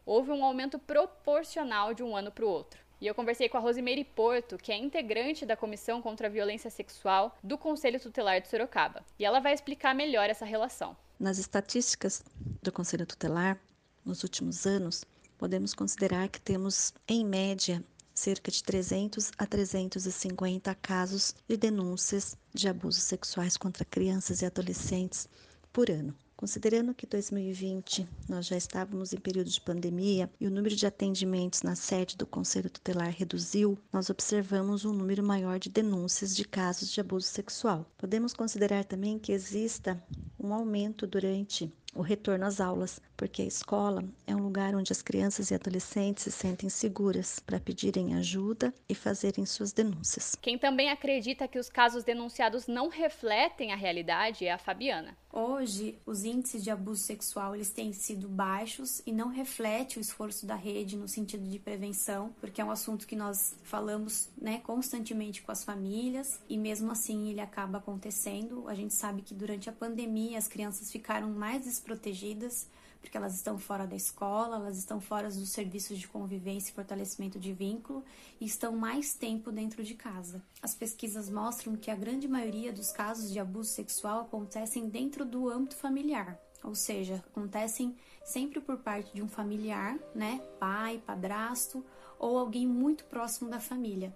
Houve 0.05 0.31
um 0.31 0.45
aumento 0.45 0.79
proporcional 0.79 1.93
de 1.93 2.03
um 2.03 2.17
ano 2.17 2.33
para 2.33 2.45
o 2.45 2.49
outro. 2.49 2.81
E 3.01 3.07
eu 3.07 3.15
conversei 3.15 3.49
com 3.49 3.57
a 3.57 3.61
Rosimeire 3.61 4.03
Porto, 4.03 4.59
que 4.59 4.73
é 4.73 4.77
integrante 4.77 5.47
da 5.47 5.57
Comissão 5.57 6.03
contra 6.03 6.27
a 6.27 6.31
Violência 6.31 6.69
Sexual 6.69 7.37
do 7.45 7.57
Conselho 7.57 8.01
Tutelar 8.01 8.41
de 8.41 8.49
Sorocaba. 8.49 9.05
E 9.19 9.25
ela 9.25 9.39
vai 9.39 9.55
explicar 9.55 9.95
melhor 9.95 10.29
essa 10.29 10.45
relação. 10.45 10.97
Nas 11.21 11.39
estatísticas 11.39 12.25
do 12.61 12.73
Conselho 12.73 13.07
Tutelar, 13.07 13.61
nos 14.05 14.25
últimos 14.25 14.67
anos, 14.67 15.05
podemos 15.39 15.73
considerar 15.73 16.29
que 16.29 16.41
temos, 16.41 16.93
em 17.07 17.25
média, 17.25 17.83
cerca 18.13 18.51
de 18.51 18.63
300 18.63 19.31
a 19.39 19.47
350 19.47 20.75
casos 20.75 21.35
de 21.49 21.57
denúncias 21.57 22.37
de 22.53 22.69
abusos 22.69 23.05
sexuais 23.05 23.57
contra 23.57 23.85
crianças 23.85 24.43
e 24.43 24.47
adolescentes 24.47 25.29
por 25.73 25.89
ano. 25.89 26.15
Considerando 26.37 26.95
que 26.95 27.05
2020 27.05 28.09
nós 28.29 28.47
já 28.47 28.57
estávamos 28.57 29.13
em 29.13 29.17
período 29.17 29.51
de 29.51 29.61
pandemia 29.61 30.31
e 30.41 30.47
o 30.47 30.51
número 30.51 30.77
de 30.77 30.87
atendimentos 30.87 31.63
na 31.63 31.75
sede 31.75 32.17
do 32.17 32.27
Conselho 32.27 32.71
Tutelar 32.71 33.11
reduziu, 33.11 33.77
nós 33.93 34.09
observamos 34.09 34.85
um 34.85 34.93
número 34.93 35.23
maior 35.23 35.59
de 35.59 35.69
denúncias 35.69 36.37
de 36.37 36.45
casos 36.45 36.93
de 36.93 37.01
abuso 37.01 37.27
sexual. 37.27 37.91
Podemos 37.99 38.33
considerar 38.33 38.85
também 38.85 39.19
que 39.19 39.33
exista 39.33 40.01
um 40.39 40.55
aumento 40.55 41.09
durante 41.09 41.73
o 41.99 42.03
retorno 42.03 42.47
às 42.47 42.61
aulas, 42.61 43.01
porque 43.17 43.43
a 43.43 43.45
escola 43.45 44.05
é 44.25 44.35
um 44.35 44.39
lugar 44.39 44.73
onde 44.77 44.93
as 44.93 45.03
crianças 45.03 45.51
e 45.51 45.55
adolescentes 45.55 46.23
se 46.23 46.31
sentem 46.31 46.69
seguras 46.69 47.41
para 47.41 47.59
pedirem 47.59 48.15
ajuda 48.15 48.73
e 48.89 48.95
fazerem 48.95 49.45
suas 49.45 49.73
denúncias. 49.73 50.37
Quem 50.41 50.57
também 50.57 50.91
acredita 50.91 51.49
que 51.49 51.59
os 51.59 51.69
casos 51.69 52.05
denunciados 52.05 52.69
não 52.69 52.89
refletem 52.89 53.73
a 53.73 53.77
realidade 53.77 54.47
é 54.47 54.53
a 54.53 54.59
Fabiana. 54.59 55.17
Hoje, 55.31 55.99
os 56.07 56.25
índices 56.25 56.65
de 56.65 56.71
abuso 56.71 57.03
sexual 57.03 57.55
eles 57.55 57.71
têm 57.71 57.93
sido 57.93 58.29
baixos 58.29 59.03
e 59.07 59.13
não 59.13 59.29
reflete 59.29 59.99
o 59.99 60.01
esforço 60.01 60.47
da 60.47 60.55
rede 60.55 60.97
no 60.97 61.07
sentido 61.07 61.47
de 61.47 61.59
prevenção, 61.59 62.35
porque 62.41 62.61
é 62.61 62.65
um 62.65 62.71
assunto 62.71 63.07
que 63.07 63.15
nós 63.15 63.55
falamos 63.63 64.31
né, 64.41 64.61
constantemente 64.65 65.43
com 65.43 65.53
as 65.53 65.63
famílias 65.65 66.41
e 66.49 66.57
mesmo 66.57 66.91
assim 66.91 67.29
ele 67.29 67.41
acaba 67.41 67.79
acontecendo. 67.79 68.67
A 68.69 68.75
gente 68.75 68.95
sabe 68.95 69.21
que 69.21 69.35
durante 69.35 69.69
a 69.69 69.73
pandemia 69.73 70.39
as 70.39 70.49
crianças 70.49 70.91
ficaram 70.91 71.29
mais 71.29 71.67
desprotegidas 71.89 72.69
porque 73.01 73.17
elas 73.17 73.37
estão 73.37 73.59
fora 73.59 73.87
da 73.87 73.95
escola, 73.95 74.57
elas 74.57 74.77
estão 74.77 75.01
fora 75.01 75.29
dos 75.29 75.51
serviços 75.51 75.99
de 75.99 76.09
convivência 76.09 76.71
e 76.71 76.75
fortalecimento 76.75 77.39
de 77.39 77.53
vínculo 77.53 78.05
e 78.41 78.45
estão 78.45 78.73
mais 78.73 79.15
tempo 79.15 79.53
dentro 79.53 79.85
de 79.85 79.95
casa. 79.95 80.43
As 80.61 80.75
pesquisas 80.75 81.31
mostram 81.31 81.77
que 81.77 81.93
a 81.93 81.97
grande 81.97 82.27
maioria 82.27 82.73
dos 82.73 82.91
casos 82.91 83.33
de 83.33 83.39
abuso 83.39 83.71
sexual 83.71 84.23
acontecem 84.23 84.89
dentro 84.89 85.25
do 85.25 85.49
âmbito 85.49 85.77
familiar, 85.77 86.39
ou 86.63 86.75
seja, 86.75 87.23
acontecem 87.31 87.97
sempre 88.25 88.61
por 88.61 88.79
parte 88.79 89.15
de 89.15 89.23
um 89.23 89.29
familiar, 89.29 89.97
né, 90.13 90.43
pai, 90.59 91.01
padrasto 91.07 91.85
ou 92.19 92.37
alguém 92.37 92.67
muito 92.67 93.05
próximo 93.05 93.49
da 93.49 93.61
família. 93.61 94.13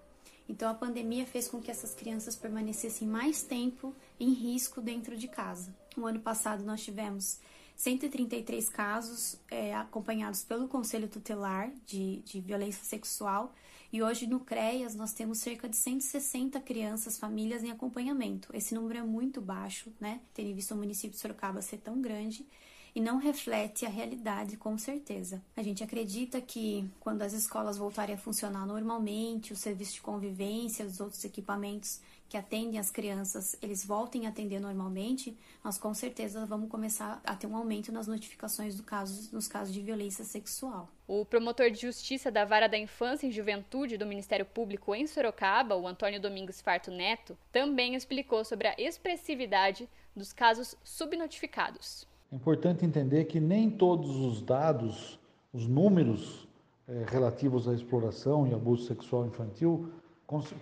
Então 0.49 0.69
a 0.69 0.75
pandemia 0.75 1.25
fez 1.25 1.47
com 1.47 1.63
que 1.63 1.71
essas 1.71 1.95
crianças 1.95 2.35
permanecessem 2.35 3.07
mais 3.07 3.43
tempo 3.43 3.95
em 4.19 4.33
risco 4.33 4.81
dentro 4.81 5.17
de 5.17 5.29
casa. 5.29 5.75
No 5.97 6.05
ano 6.05 6.21
passado 6.21 6.65
nós 6.65 6.83
tivemos 6.83 7.39
133 7.83 8.69
casos 8.69 9.41
é, 9.51 9.75
acompanhados 9.75 10.45
pelo 10.45 10.69
Conselho 10.69 11.09
Tutelar 11.09 11.69
de, 11.85 12.19
de 12.19 12.41
Violência 12.41 12.85
Sexual 12.85 13.53
e 13.93 14.01
hoje 14.01 14.25
no 14.25 14.39
CREAS 14.39 14.95
nós 14.95 15.13
temos 15.13 15.39
cerca 15.39 15.69
de 15.69 15.75
160 15.75 16.61
crianças, 16.61 17.19
famílias 17.19 17.65
em 17.65 17.73
acompanhamento. 17.73 18.49
Esse 18.55 18.73
número 18.73 19.01
é 19.01 19.03
muito 19.03 19.41
baixo, 19.41 19.93
né? 20.01 20.21
Tendo 20.33 20.55
visto 20.55 20.71
o 20.71 20.77
município 20.77 21.11
de 21.11 21.19
Sorocaba 21.19 21.61
ser 21.61 21.79
tão 21.79 22.01
grande 22.01 22.47
e 22.95 23.01
não 23.01 23.19
reflete 23.19 23.85
a 23.85 23.89
realidade 23.89 24.57
com 24.57 24.79
certeza. 24.79 25.43
A 25.57 25.63
gente 25.63 25.83
acredita 25.83 26.41
que 26.41 26.89
quando 27.01 27.23
as 27.23 27.33
escolas 27.33 27.79
voltarem 27.79 28.15
a 28.15 28.19
funcionar 28.19 28.65
normalmente, 28.65 29.53
o 29.53 29.57
serviço 29.57 29.95
de 29.95 30.03
convivência, 30.03 30.87
os 30.87 31.01
outros 31.01 31.25
equipamentos 31.25 32.01
que 32.33 32.37
atendem 32.39 32.81
as 32.81 32.91
crianças, 32.91 33.55
eles 33.61 33.85
voltem 33.85 34.25
a 34.25 34.31
atender 34.31 34.59
normalmente, 34.59 35.37
nós 35.63 35.77
com 35.77 35.93
certeza 35.93 36.47
vamos 36.47 36.71
começar 36.71 37.21
a 37.27 37.37
ter 37.37 37.47
um 37.47 37.55
aumento 37.55 37.93
nas 37.93 38.07
notificações 38.07 38.75
do 38.75 38.83
caso, 38.83 39.29
nos 39.35 39.47
casos 39.47 39.75
de 39.75 39.83
violência 39.83 40.25
sexual. 40.25 40.89
O 41.07 41.27
promotor 41.27 41.71
de 41.71 41.83
justiça 41.83 42.31
da 42.31 42.47
Vara 42.47 42.71
da 42.71 42.79
Infância 42.79 43.27
e 43.27 43.31
Juventude 43.31 43.99
do 43.99 44.07
Ministério 44.07 44.47
Público 44.47 44.95
em 44.95 45.07
Sorocaba, 45.07 45.77
o 45.77 45.87
Antônio 45.87 46.19
Domingos 46.19 46.63
Farto 46.63 46.91
Neto, 46.91 47.37
também 47.53 47.95
explicou 47.95 48.47
sobre 48.47 48.67
a 48.67 48.77
expressividade 48.79 49.87
dos 50.17 50.33
casos 50.33 50.75
subnotificados. 50.83 52.09
É 52.33 52.37
importante 52.37 52.87
entender 52.87 53.27
que 53.27 53.41
nem 53.41 53.69
todos 53.69 54.09
os 54.09 54.41
dados, 54.41 55.21
os 55.53 55.67
números 55.67 56.49
é, 56.89 57.05
relativos 57.09 57.69
à 57.69 57.75
exploração 57.75 58.47
e 58.47 58.55
abuso 58.55 58.87
sexual 58.87 59.27
infantil 59.27 59.93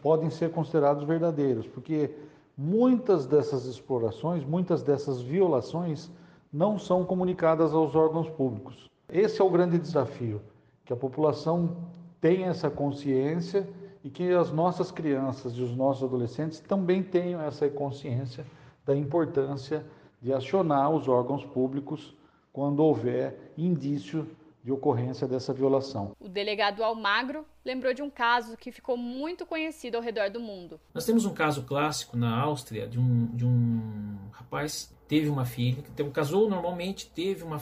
podem 0.03 0.31
ser 0.31 0.51
considerados 0.51 1.05
verdadeiros, 1.05 1.67
porque 1.67 2.11
muitas 2.57 3.27
dessas 3.27 3.65
explorações, 3.67 4.45
muitas 4.45 4.83
dessas 4.83 5.21
violações 5.21 6.11
não 6.53 6.79
são 6.79 7.05
comunicadas 7.05 7.73
aos 7.73 7.95
órgãos 7.95 8.29
públicos. 8.29 8.91
Esse 9.09 9.41
é 9.41 9.45
o 9.45 9.51
grande 9.51 9.79
desafio, 9.79 10.41
que 10.85 10.93
a 10.93 10.97
população 10.97 11.77
tenha 12.21 12.49
essa 12.49 12.69
consciência 12.69 13.69
e 14.03 14.11
que 14.11 14.31
as 14.33 14.51
nossas 14.51 14.91
crianças 14.91 15.53
e 15.55 15.63
os 15.63 15.75
nossos 15.77 16.05
adolescentes 16.05 16.61
também 16.61 17.03
tenham 17.03 17.41
essa 17.41 17.69
consciência 17.69 18.45
da 18.85 18.97
importância 18.97 19.85
de 20.21 20.33
acionar 20.33 20.91
os 20.91 21.09
órgãos 21.09 21.45
públicos 21.45 22.15
quando 22.53 22.81
houver 22.81 23.53
indício 23.57 24.27
de 24.63 24.71
ocorrência 24.71 25.27
dessa 25.27 25.53
violação. 25.53 26.15
O 26.21 26.29
delegado 26.29 26.85
Almagro 26.85 27.47
lembrou 27.65 27.95
de 27.95 28.03
um 28.03 28.11
caso 28.11 28.57
que 28.57 28.71
ficou 28.71 28.97
muito 28.97 29.47
conhecido 29.47 29.97
ao 29.97 30.03
redor 30.03 30.31
do 30.31 30.41
mundo. 30.41 30.79
Nós 30.93 31.07
temos 31.07 31.25
um 31.25 31.33
caso 31.33 31.63
clássico 31.63 32.17
na 32.17 32.39
Áustria 32.39 32.87
de 32.87 32.99
um, 32.99 33.27
de 33.27 33.45
um 33.45 34.19
rapaz 34.33 34.95
teve 35.11 35.29
uma 35.29 35.45
filha, 35.45 35.83
que 35.83 36.11
casou 36.11 36.49
normalmente, 36.49 37.11
teve 37.11 37.43
uma, 37.43 37.61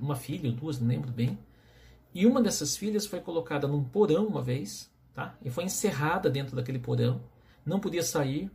uma 0.00 0.16
filha 0.16 0.50
ou 0.50 0.56
duas, 0.56 0.80
não 0.80 0.88
lembro 0.88 1.12
bem, 1.12 1.38
e 2.12 2.26
uma 2.26 2.42
dessas 2.42 2.76
filhas 2.76 3.06
foi 3.06 3.20
colocada 3.20 3.68
num 3.68 3.84
porão 3.84 4.26
uma 4.26 4.42
vez, 4.42 4.90
tá? 5.14 5.36
E 5.44 5.50
foi 5.50 5.62
encerrada 5.62 6.28
dentro 6.28 6.56
daquele 6.56 6.80
porão, 6.80 7.20
não 7.64 7.78
podia 7.78 8.02
sair, 8.02 8.50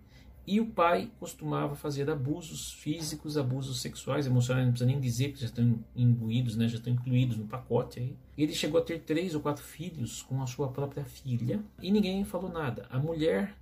e 0.51 0.59
o 0.59 0.65
pai 0.65 1.11
costumava 1.19 1.75
fazer 1.75 2.09
abusos 2.09 2.71
físicos, 2.71 3.37
abusos 3.37 3.81
sexuais, 3.81 4.25
emocionais, 4.25 4.65
não 4.65 4.71
precisa 4.71 4.89
nem 4.89 4.99
dizer 4.99 5.31
que 5.31 5.41
já 5.41 5.45
estão 5.45 5.77
imbuídos, 5.95 6.55
né, 6.55 6.67
já 6.67 6.77
estão 6.77 6.91
incluídos 6.91 7.37
no 7.37 7.45
pacote 7.45 7.99
aí. 7.99 8.17
Ele 8.35 8.51
chegou 8.55 8.81
a 8.81 8.83
ter 8.83 9.01
três 9.01 9.35
ou 9.35 9.41
quatro 9.41 9.63
filhos 9.63 10.23
com 10.23 10.41
a 10.41 10.47
sua 10.47 10.69
própria 10.69 11.05
filha 11.05 11.63
e 11.79 11.91
ninguém 11.91 12.23
falou 12.23 12.51
nada. 12.51 12.87
A 12.89 12.97
mulher 12.97 13.53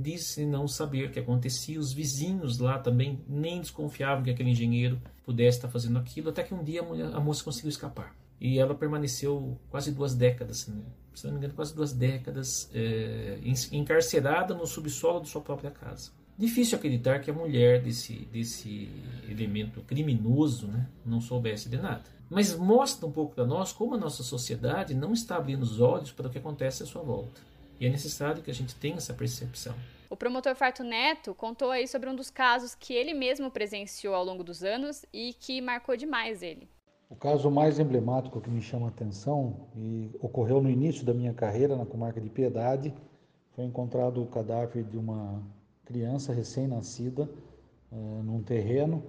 disse 0.00 0.46
não 0.46 0.68
saber 0.68 1.08
o 1.08 1.10
que 1.10 1.18
acontecia, 1.18 1.80
os 1.80 1.92
vizinhos 1.92 2.60
lá 2.60 2.78
também 2.78 3.18
nem 3.26 3.60
desconfiavam 3.60 4.22
que 4.22 4.30
aquele 4.30 4.50
engenheiro 4.50 5.02
pudesse 5.24 5.58
estar 5.58 5.68
fazendo 5.68 5.98
aquilo, 5.98 6.30
até 6.30 6.44
que 6.44 6.54
um 6.54 6.62
dia 6.62 6.80
a, 6.80 6.84
mulher, 6.84 7.12
a 7.12 7.18
moça 7.18 7.42
conseguiu 7.42 7.70
escapar. 7.70 8.14
E 8.40 8.60
ela 8.60 8.74
permaneceu 8.76 9.58
quase 9.68 9.90
duas 9.90 10.14
décadas, 10.14 10.68
né? 10.68 10.80
se 11.12 11.26
não 11.26 11.32
me 11.32 11.38
engano, 11.38 11.54
quase 11.54 11.74
duas 11.74 11.92
décadas 11.92 12.70
é, 12.72 13.40
encarcerada 13.72 14.54
no 14.54 14.64
subsolo 14.64 15.22
de 15.22 15.28
sua 15.28 15.40
própria 15.40 15.72
casa. 15.72 16.12
Difícil 16.38 16.76
acreditar 16.76 17.20
que 17.20 17.30
a 17.30 17.34
mulher 17.34 17.80
desse, 17.80 18.26
desse 18.26 18.90
elemento 19.26 19.80
criminoso 19.82 20.66
né, 20.66 20.86
não 21.04 21.18
soubesse 21.20 21.68
de 21.68 21.78
nada. 21.78 22.04
Mas 22.28 22.54
mostra 22.54 23.06
um 23.06 23.12
pouco 23.12 23.34
para 23.34 23.46
nós 23.46 23.72
como 23.72 23.94
a 23.94 23.98
nossa 23.98 24.22
sociedade 24.22 24.94
não 24.94 25.12
está 25.12 25.36
abrindo 25.36 25.62
os 25.62 25.80
olhos 25.80 26.12
para 26.12 26.26
o 26.26 26.30
que 26.30 26.36
acontece 26.36 26.82
à 26.82 26.86
sua 26.86 27.02
volta. 27.02 27.40
E 27.80 27.86
é 27.86 27.90
necessário 27.90 28.42
que 28.42 28.50
a 28.50 28.54
gente 28.54 28.74
tenha 28.74 28.96
essa 28.96 29.14
percepção. 29.14 29.74
O 30.10 30.16
promotor 30.16 30.54
Farto 30.54 30.84
Neto 30.84 31.34
contou 31.34 31.70
aí 31.70 31.88
sobre 31.88 32.08
um 32.08 32.14
dos 32.14 32.30
casos 32.30 32.74
que 32.74 32.92
ele 32.92 33.14
mesmo 33.14 33.50
presenciou 33.50 34.14
ao 34.14 34.24
longo 34.24 34.44
dos 34.44 34.62
anos 34.62 35.06
e 35.12 35.32
que 35.32 35.60
marcou 35.60 35.96
demais 35.96 36.42
ele. 36.42 36.68
O 37.08 37.16
caso 37.16 37.50
mais 37.50 37.78
emblemático 37.78 38.40
que 38.40 38.50
me 38.50 38.60
chama 38.60 38.86
a 38.86 38.88
atenção 38.90 39.68
e 39.74 40.10
ocorreu 40.20 40.60
no 40.60 40.68
início 40.68 41.04
da 41.04 41.14
minha 41.14 41.32
carreira 41.32 41.76
na 41.76 41.86
comarca 41.86 42.20
de 42.20 42.28
Piedade 42.28 42.92
foi 43.54 43.64
encontrado 43.64 44.22
o 44.22 44.26
cadáver 44.26 44.84
de 44.84 44.98
uma 44.98 45.42
criança 45.86 46.32
recém-nascida 46.32 47.28
é, 47.92 47.96
num 48.22 48.42
terreno 48.42 49.02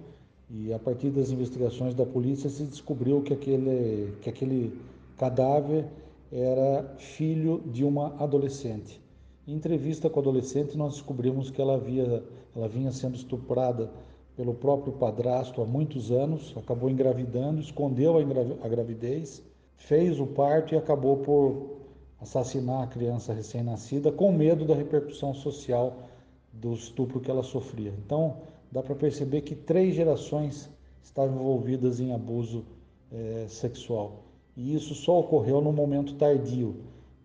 e 0.48 0.72
a 0.72 0.78
partir 0.78 1.10
das 1.10 1.30
investigações 1.30 1.92
da 1.92 2.06
polícia 2.06 2.48
se 2.48 2.64
descobriu 2.64 3.20
que 3.20 3.34
aquele, 3.34 4.14
que 4.22 4.30
aquele 4.30 4.78
cadáver 5.16 5.84
era 6.32 6.94
filho 6.96 7.60
de 7.66 7.84
uma 7.84 8.14
adolescente. 8.22 9.00
Em 9.46 9.54
entrevista 9.54 10.08
com 10.08 10.20
a 10.20 10.22
adolescente, 10.22 10.76
nós 10.76 10.94
descobrimos 10.94 11.50
que 11.50 11.60
ela, 11.60 11.74
havia, 11.74 12.22
ela 12.54 12.68
vinha 12.68 12.92
sendo 12.92 13.16
estuprada 13.16 13.90
pelo 14.36 14.54
próprio 14.54 14.92
padrasto 14.92 15.60
há 15.60 15.66
muitos 15.66 16.12
anos, 16.12 16.54
acabou 16.56 16.88
engravidando, 16.88 17.60
escondeu 17.60 18.16
a 18.16 18.68
gravidez, 18.68 19.42
fez 19.76 20.20
o 20.20 20.26
parto 20.26 20.74
e 20.74 20.78
acabou 20.78 21.16
por 21.18 21.78
assassinar 22.20 22.84
a 22.84 22.86
criança 22.86 23.32
recém-nascida 23.32 24.12
com 24.12 24.30
medo 24.30 24.64
da 24.64 24.74
repercussão 24.74 25.34
social 25.34 26.04
do 26.52 26.72
estupro 26.72 27.20
que 27.20 27.30
ela 27.30 27.42
sofria. 27.42 27.92
Então, 28.04 28.38
dá 28.70 28.82
para 28.82 28.94
perceber 28.94 29.42
que 29.42 29.54
três 29.54 29.94
gerações 29.94 30.68
estavam 31.02 31.36
envolvidas 31.36 32.00
em 32.00 32.12
abuso 32.12 32.64
é, 33.12 33.46
sexual. 33.48 34.24
E 34.56 34.74
isso 34.74 34.94
só 34.94 35.20
ocorreu 35.20 35.60
no 35.60 35.72
momento 35.72 36.14
tardio. 36.14 36.76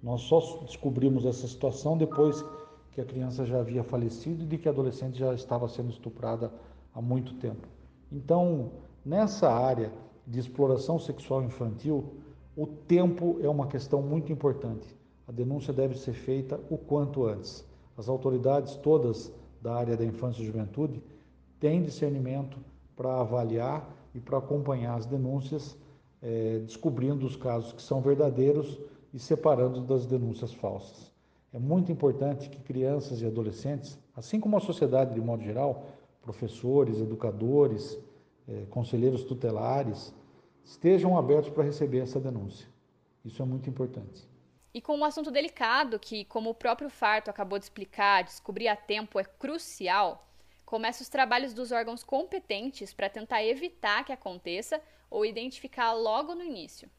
Nós 0.02 0.22
só 0.22 0.40
descobrimos 0.66 1.26
essa 1.26 1.48
situação 1.48 1.98
depois 1.98 2.44
que 2.92 3.02
a 3.02 3.06
criança 3.06 3.46
já 3.46 3.60
havia 3.60 3.84
falecido 3.84 4.44
e 4.44 4.46
de 4.46 4.58
que 4.58 4.68
a 4.68 4.72
adolescente 4.72 5.18
já 5.18 5.34
estava 5.34 5.68
sendo 5.68 5.90
estuprada 5.90 6.52
há 6.94 7.02
muito 7.02 7.34
tempo. 7.36 7.68
Então, 8.12 8.72
nessa 9.04 9.50
área 9.50 9.92
de 10.28 10.40
exploração 10.40 11.00
sexual 11.00 11.44
infantil, 11.44 12.14
o 12.56 12.68
tempo 12.68 13.40
é 13.42 13.50
uma 13.50 13.66
questão 13.66 14.02
muito 14.02 14.32
importante. 14.32 14.88
A 15.28 15.32
denúncia 15.32 15.74
deve 15.74 15.98
ser 15.98 16.14
feita 16.14 16.60
o 16.70 16.78
quanto 16.78 17.26
antes. 17.26 17.66
As 17.98 18.10
autoridades 18.10 18.76
todas 18.76 19.32
da 19.62 19.76
área 19.76 19.96
da 19.96 20.04
infância 20.04 20.42
e 20.42 20.46
juventude 20.46 21.02
têm 21.60 21.82
discernimento 21.82 22.58
para 22.96 23.22
avaliar 23.22 23.90
e 24.14 24.20
para 24.20 24.38
acompanhar 24.38 24.96
as 24.96 25.06
denúncias, 25.06 25.78
é, 26.22 26.60
descobrindo 26.60 27.26
os 27.26 27.36
casos 27.36 27.74
que 27.74 27.82
são 27.82 28.02
verdadeiros 28.02 28.80
e 29.14 29.20
separando 29.20 29.82
das 29.82 30.06
denúncias 30.06 30.54
falsas. 30.54 31.12
É 31.54 31.60
muito 31.60 31.92
importante 31.92 32.50
que 32.50 32.60
crianças 32.62 33.22
e 33.22 33.26
adolescentes, 33.26 34.00
assim 34.16 34.40
como 34.40 34.58
a 34.58 34.60
sociedade 34.60 35.14
de 35.14 35.22
modo 35.22 35.44
geral, 35.44 35.86
professores, 36.22 37.00
educadores, 37.00 38.00
é, 38.48 38.66
conselheiros 38.70 39.24
tutelares, 39.24 40.14
estejam 40.64 41.18
abertos 41.18 41.52
para 41.52 41.64
receber 41.64 42.00
essa 42.00 42.20
denúncia. 42.20 42.68
Isso 43.24 43.42
é 43.42 43.46
muito 43.46 43.70
importante. 43.70 44.28
E 44.74 44.82
com 44.82 44.98
um 44.98 45.06
assunto 45.06 45.30
delicado 45.30 46.00
que, 46.00 46.26
como 46.26 46.50
o 46.50 46.56
próprio 46.56 46.90
Farto 46.90 47.30
acabou 47.30 47.60
de 47.60 47.66
explicar, 47.66 48.24
descobrir 48.24 48.68
a 48.68 48.76
tempo 48.76 49.20
é 49.20 49.24
crucial, 49.24 50.28
começa 50.66 51.04
os 51.04 51.10
trabalhos 51.10 51.54
dos 51.54 51.72
órgãos 51.72 52.04
competentes 52.04 52.92
para 52.92 53.08
tentar 53.08 53.44
evitar 53.44 54.04
que 54.04 54.12
aconteça 54.12 54.82
ou 55.12 55.24
identificar 55.24 55.94
logo 55.94 56.34
no 56.34 56.44
início. 56.44 56.90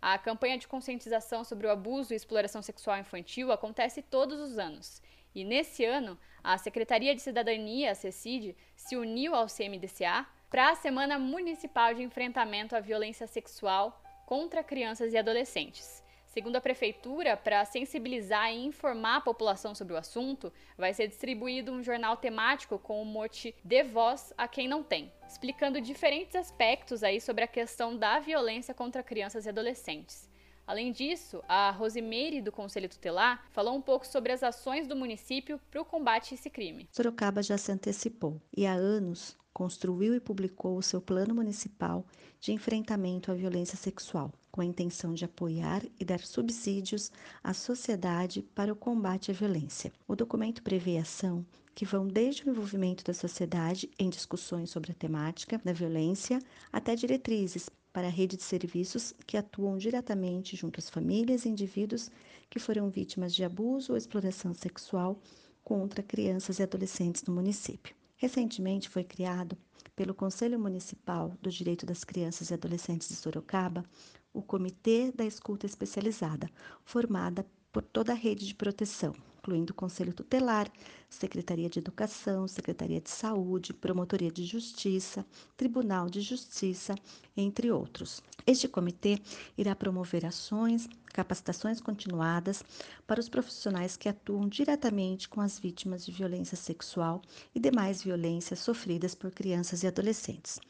A 0.00 0.18
campanha 0.18 0.58
de 0.58 0.66
conscientização 0.66 1.44
sobre 1.44 1.68
o 1.68 1.70
abuso 1.70 2.12
e 2.12 2.16
exploração 2.16 2.60
sexual 2.60 2.98
infantil 2.98 3.52
acontece 3.52 4.02
todos 4.02 4.40
os 4.40 4.58
anos. 4.58 5.00
E 5.32 5.44
nesse 5.44 5.84
ano, 5.84 6.18
a 6.42 6.58
Secretaria 6.58 7.14
de 7.14 7.22
Cidadania, 7.22 7.92
a 7.92 7.94
CECID, 7.94 8.56
se 8.74 8.96
uniu 8.96 9.32
ao 9.32 9.46
CMDCA 9.46 10.26
para 10.50 10.70
a 10.70 10.74
Semana 10.74 11.20
Municipal 11.20 11.94
de 11.94 12.02
Enfrentamento 12.02 12.74
à 12.74 12.80
Violência 12.80 13.28
Sexual 13.28 14.02
contra 14.26 14.64
Crianças 14.64 15.12
e 15.12 15.16
Adolescentes. 15.16 16.01
Segundo 16.32 16.56
a 16.56 16.62
prefeitura, 16.62 17.36
para 17.36 17.62
sensibilizar 17.66 18.50
e 18.50 18.64
informar 18.64 19.16
a 19.16 19.20
população 19.20 19.74
sobre 19.74 19.92
o 19.92 19.98
assunto, 19.98 20.50
vai 20.78 20.94
ser 20.94 21.06
distribuído 21.06 21.70
um 21.70 21.82
jornal 21.82 22.16
temático 22.16 22.78
com 22.78 23.02
o 23.02 23.04
mote 23.04 23.54
"De 23.62 23.82
voz 23.82 24.32
a 24.38 24.48
quem 24.48 24.66
não 24.66 24.82
tem", 24.82 25.12
explicando 25.28 25.78
diferentes 25.78 26.34
aspectos 26.34 27.02
aí 27.02 27.20
sobre 27.20 27.44
a 27.44 27.46
questão 27.46 27.94
da 27.94 28.18
violência 28.18 28.72
contra 28.72 29.02
crianças 29.02 29.44
e 29.44 29.50
adolescentes. 29.50 30.26
Além 30.66 30.90
disso, 30.90 31.44
a 31.46 31.70
Rosimeire 31.70 32.40
do 32.40 32.50
Conselho 32.50 32.88
Tutelar 32.88 33.44
falou 33.50 33.76
um 33.76 33.82
pouco 33.82 34.06
sobre 34.06 34.32
as 34.32 34.42
ações 34.42 34.86
do 34.86 34.96
município 34.96 35.60
para 35.70 35.82
o 35.82 35.84
combate 35.84 36.32
a 36.32 36.34
esse 36.36 36.48
crime. 36.48 36.88
Sorocaba 36.92 37.42
já 37.42 37.58
se 37.58 37.70
antecipou 37.70 38.40
e 38.56 38.64
há 38.64 38.72
anos 38.72 39.36
construiu 39.52 40.14
e 40.14 40.20
publicou 40.20 40.78
o 40.78 40.82
seu 40.82 41.02
plano 41.02 41.34
municipal 41.34 42.06
de 42.40 42.52
enfrentamento 42.52 43.30
à 43.30 43.34
violência 43.34 43.76
sexual, 43.76 44.32
com 44.52 44.60
a 44.60 44.64
intenção 44.64 45.14
de 45.14 45.24
apoiar 45.24 45.82
e 45.98 46.04
dar 46.04 46.20
subsídios 46.20 47.10
à 47.42 47.54
sociedade 47.54 48.42
para 48.54 48.72
o 48.72 48.76
combate 48.76 49.30
à 49.30 49.34
violência. 49.34 49.90
O 50.06 50.14
documento 50.14 50.62
prevê 50.62 50.98
ação 50.98 51.44
que 51.74 51.86
vão 51.86 52.06
desde 52.06 52.44
o 52.44 52.50
envolvimento 52.50 53.02
da 53.02 53.14
sociedade 53.14 53.90
em 53.98 54.10
discussões 54.10 54.68
sobre 54.68 54.92
a 54.92 54.94
temática 54.94 55.58
da 55.64 55.72
violência 55.72 56.38
até 56.70 56.94
diretrizes 56.94 57.70
para 57.92 58.08
a 58.08 58.10
rede 58.10 58.36
de 58.36 58.42
serviços 58.42 59.14
que 59.26 59.38
atuam 59.38 59.78
diretamente 59.78 60.54
junto 60.54 60.78
às 60.78 60.90
famílias 60.90 61.44
e 61.44 61.48
indivíduos 61.48 62.10
que 62.50 62.58
foram 62.58 62.90
vítimas 62.90 63.34
de 63.34 63.44
abuso 63.44 63.92
ou 63.92 63.98
exploração 63.98 64.52
sexual 64.52 65.18
contra 65.64 66.02
crianças 66.02 66.58
e 66.58 66.62
adolescentes 66.62 67.22
no 67.24 67.34
município. 67.34 67.94
Recentemente 68.16 68.88
foi 68.88 69.02
criado 69.02 69.56
pelo 69.96 70.14
Conselho 70.14 70.58
Municipal 70.58 71.32
do 71.40 71.50
Direito 71.50 71.84
das 71.84 72.04
Crianças 72.04 72.50
e 72.50 72.54
Adolescentes 72.54 73.08
de 73.08 73.16
Sorocaba 73.16 73.84
o 74.32 74.42
Comitê 74.42 75.12
da 75.12 75.24
Escuta 75.24 75.66
Especializada, 75.66 76.48
formada 76.84 77.46
por 77.72 77.82
toda 77.82 78.12
a 78.12 78.16
rede 78.16 78.46
de 78.46 78.54
proteção, 78.54 79.14
incluindo 79.38 79.72
o 79.72 79.74
Conselho 79.74 80.12
Tutelar, 80.12 80.70
Secretaria 81.08 81.68
de 81.68 81.78
Educação, 81.78 82.46
Secretaria 82.46 83.00
de 83.00 83.10
Saúde, 83.10 83.72
Promotoria 83.72 84.30
de 84.30 84.44
Justiça, 84.44 85.26
Tribunal 85.56 86.08
de 86.08 86.20
Justiça, 86.20 86.94
entre 87.36 87.72
outros. 87.72 88.22
Este 88.46 88.68
comitê 88.68 89.18
irá 89.56 89.74
promover 89.74 90.24
ações, 90.24 90.88
capacitações 91.06 91.80
continuadas 91.80 92.62
para 93.06 93.20
os 93.20 93.28
profissionais 93.28 93.96
que 93.96 94.08
atuam 94.08 94.48
diretamente 94.48 95.28
com 95.28 95.40
as 95.40 95.58
vítimas 95.58 96.04
de 96.04 96.12
violência 96.12 96.56
sexual 96.56 97.22
e 97.54 97.60
demais 97.60 98.02
violências 98.02 98.60
sofridas 98.60 99.14
por 99.14 99.30
crianças 99.30 99.82
e 99.82 99.86
adolescentes 99.86 100.60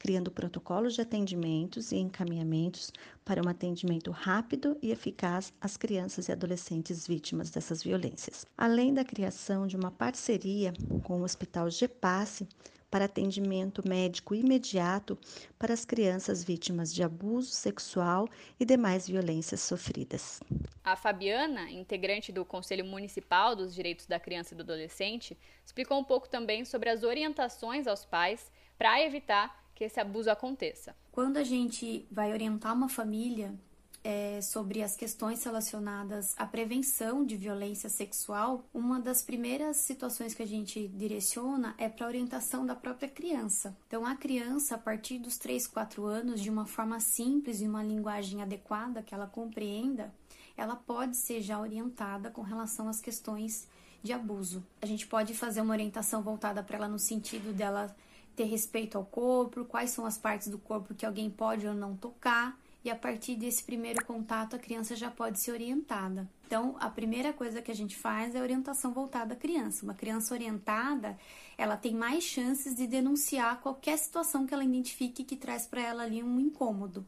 criando 0.00 0.30
protocolos 0.30 0.94
de 0.94 1.02
atendimentos 1.02 1.92
e 1.92 1.96
encaminhamentos 1.98 2.90
para 3.22 3.42
um 3.44 3.48
atendimento 3.48 4.10
rápido 4.10 4.76
e 4.80 4.90
eficaz 4.90 5.52
às 5.60 5.76
crianças 5.76 6.28
e 6.28 6.32
adolescentes 6.32 7.06
vítimas 7.06 7.50
dessas 7.50 7.82
violências. 7.82 8.46
Além 8.56 8.94
da 8.94 9.04
criação 9.04 9.66
de 9.66 9.76
uma 9.76 9.90
parceria 9.90 10.72
com 11.04 11.20
o 11.20 11.22
Hospital 11.22 11.70
GEPASSE 11.70 12.48
para 12.90 13.04
atendimento 13.04 13.86
médico 13.86 14.34
imediato 14.34 15.18
para 15.58 15.74
as 15.74 15.84
crianças 15.84 16.42
vítimas 16.42 16.92
de 16.92 17.02
abuso 17.02 17.50
sexual 17.50 18.26
e 18.58 18.64
demais 18.64 19.06
violências 19.06 19.60
sofridas. 19.60 20.40
A 20.82 20.96
Fabiana, 20.96 21.70
integrante 21.70 22.32
do 22.32 22.42
Conselho 22.42 22.86
Municipal 22.86 23.54
dos 23.54 23.74
Direitos 23.74 24.06
da 24.06 24.18
Criança 24.18 24.54
e 24.54 24.56
do 24.56 24.62
Adolescente, 24.62 25.38
explicou 25.64 25.98
um 26.00 26.04
pouco 26.04 26.26
também 26.26 26.64
sobre 26.64 26.88
as 26.88 27.02
orientações 27.02 27.86
aos 27.86 28.06
pais 28.06 28.50
para 28.76 29.00
evitar 29.04 29.59
que 29.80 29.84
esse 29.84 29.98
abuso 29.98 30.30
aconteça. 30.30 30.94
Quando 31.10 31.38
a 31.38 31.42
gente 31.42 32.06
vai 32.10 32.34
orientar 32.34 32.74
uma 32.74 32.86
família 32.86 33.58
é, 34.04 34.38
sobre 34.42 34.82
as 34.82 34.94
questões 34.94 35.42
relacionadas 35.42 36.34
à 36.36 36.44
prevenção 36.44 37.24
de 37.24 37.34
violência 37.34 37.88
sexual, 37.88 38.62
uma 38.74 39.00
das 39.00 39.22
primeiras 39.22 39.78
situações 39.78 40.34
que 40.34 40.42
a 40.42 40.46
gente 40.46 40.86
direciona 40.88 41.74
é 41.78 41.88
para 41.88 42.04
a 42.04 42.08
orientação 42.08 42.66
da 42.66 42.74
própria 42.74 43.08
criança. 43.08 43.74
Então, 43.86 44.04
a 44.04 44.14
criança, 44.14 44.74
a 44.74 44.78
partir 44.78 45.18
dos 45.18 45.38
3, 45.38 45.66
4 45.68 46.04
anos, 46.04 46.42
de 46.42 46.50
uma 46.50 46.66
forma 46.66 47.00
simples 47.00 47.62
e 47.62 47.66
uma 47.66 47.82
linguagem 47.82 48.42
adequada 48.42 49.02
que 49.02 49.14
ela 49.14 49.26
compreenda, 49.26 50.12
ela 50.58 50.76
pode 50.76 51.16
ser 51.16 51.40
já 51.40 51.58
orientada 51.58 52.30
com 52.30 52.42
relação 52.42 52.86
às 52.86 53.00
questões 53.00 53.66
de 54.02 54.12
abuso. 54.12 54.62
A 54.82 54.84
gente 54.84 55.06
pode 55.06 55.32
fazer 55.32 55.62
uma 55.62 55.72
orientação 55.72 56.20
voltada 56.20 56.62
para 56.62 56.76
ela 56.76 56.88
no 56.88 56.98
sentido 56.98 57.54
dela 57.54 57.96
ter 58.36 58.44
respeito 58.44 58.96
ao 58.96 59.04
corpo, 59.04 59.64
quais 59.64 59.90
são 59.90 60.06
as 60.06 60.18
partes 60.18 60.48
do 60.48 60.58
corpo 60.58 60.94
que 60.94 61.06
alguém 61.06 61.30
pode 61.30 61.66
ou 61.66 61.74
não 61.74 61.96
tocar, 61.96 62.58
e 62.84 62.90
a 62.90 62.96
partir 62.96 63.36
desse 63.36 63.62
primeiro 63.62 64.04
contato 64.04 64.56
a 64.56 64.58
criança 64.58 64.96
já 64.96 65.10
pode 65.10 65.38
ser 65.40 65.52
orientada. 65.52 66.28
Então, 66.46 66.76
a 66.80 66.88
primeira 66.88 67.32
coisa 67.32 67.60
que 67.62 67.70
a 67.70 67.74
gente 67.74 67.96
faz 67.96 68.34
é 68.34 68.40
orientação 68.40 68.92
voltada 68.92 69.34
à 69.34 69.36
criança. 69.36 69.84
Uma 69.84 69.94
criança 69.94 70.34
orientada, 70.34 71.18
ela 71.56 71.76
tem 71.76 71.94
mais 71.94 72.24
chances 72.24 72.74
de 72.74 72.86
denunciar 72.86 73.60
qualquer 73.60 73.96
situação 73.98 74.46
que 74.46 74.54
ela 74.54 74.64
identifique 74.64 75.22
que 75.22 75.36
traz 75.36 75.66
para 75.66 75.82
ela 75.82 76.02
ali 76.02 76.22
um 76.22 76.40
incômodo. 76.40 77.06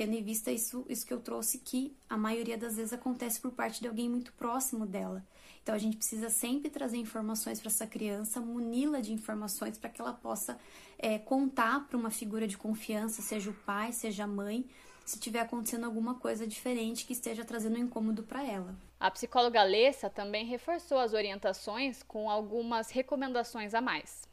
Tendo 0.00 0.14
em 0.14 0.22
vista 0.22 0.50
isso, 0.50 0.82
isso 0.88 1.04
que 1.04 1.12
eu 1.12 1.20
trouxe, 1.20 1.58
que 1.58 1.94
a 2.08 2.16
maioria 2.16 2.56
das 2.56 2.76
vezes 2.76 2.90
acontece 2.90 3.38
por 3.38 3.52
parte 3.52 3.82
de 3.82 3.86
alguém 3.86 4.08
muito 4.08 4.32
próximo 4.32 4.86
dela. 4.86 5.22
Então 5.62 5.74
a 5.74 5.78
gente 5.78 5.98
precisa 5.98 6.30
sempre 6.30 6.70
trazer 6.70 6.96
informações 6.96 7.60
para 7.60 7.68
essa 7.68 7.86
criança, 7.86 8.40
muni-la 8.40 9.02
de 9.02 9.12
informações 9.12 9.76
para 9.76 9.90
que 9.90 10.00
ela 10.00 10.14
possa 10.14 10.58
é, 10.98 11.18
contar 11.18 11.86
para 11.86 11.98
uma 11.98 12.10
figura 12.10 12.48
de 12.48 12.56
confiança, 12.56 13.20
seja 13.20 13.50
o 13.50 13.52
pai, 13.52 13.92
seja 13.92 14.24
a 14.24 14.26
mãe, 14.26 14.64
se 15.04 15.18
tiver 15.18 15.40
acontecendo 15.40 15.84
alguma 15.84 16.14
coisa 16.14 16.46
diferente 16.46 17.04
que 17.04 17.12
esteja 17.12 17.44
trazendo 17.44 17.76
um 17.76 17.82
incômodo 17.82 18.22
para 18.22 18.42
ela. 18.42 18.74
A 18.98 19.10
psicóloga 19.10 19.60
Alessa 19.60 20.08
também 20.08 20.46
reforçou 20.46 20.96
as 20.96 21.12
orientações 21.12 22.02
com 22.02 22.30
algumas 22.30 22.88
recomendações 22.88 23.74
a 23.74 23.82
mais. 23.82 24.29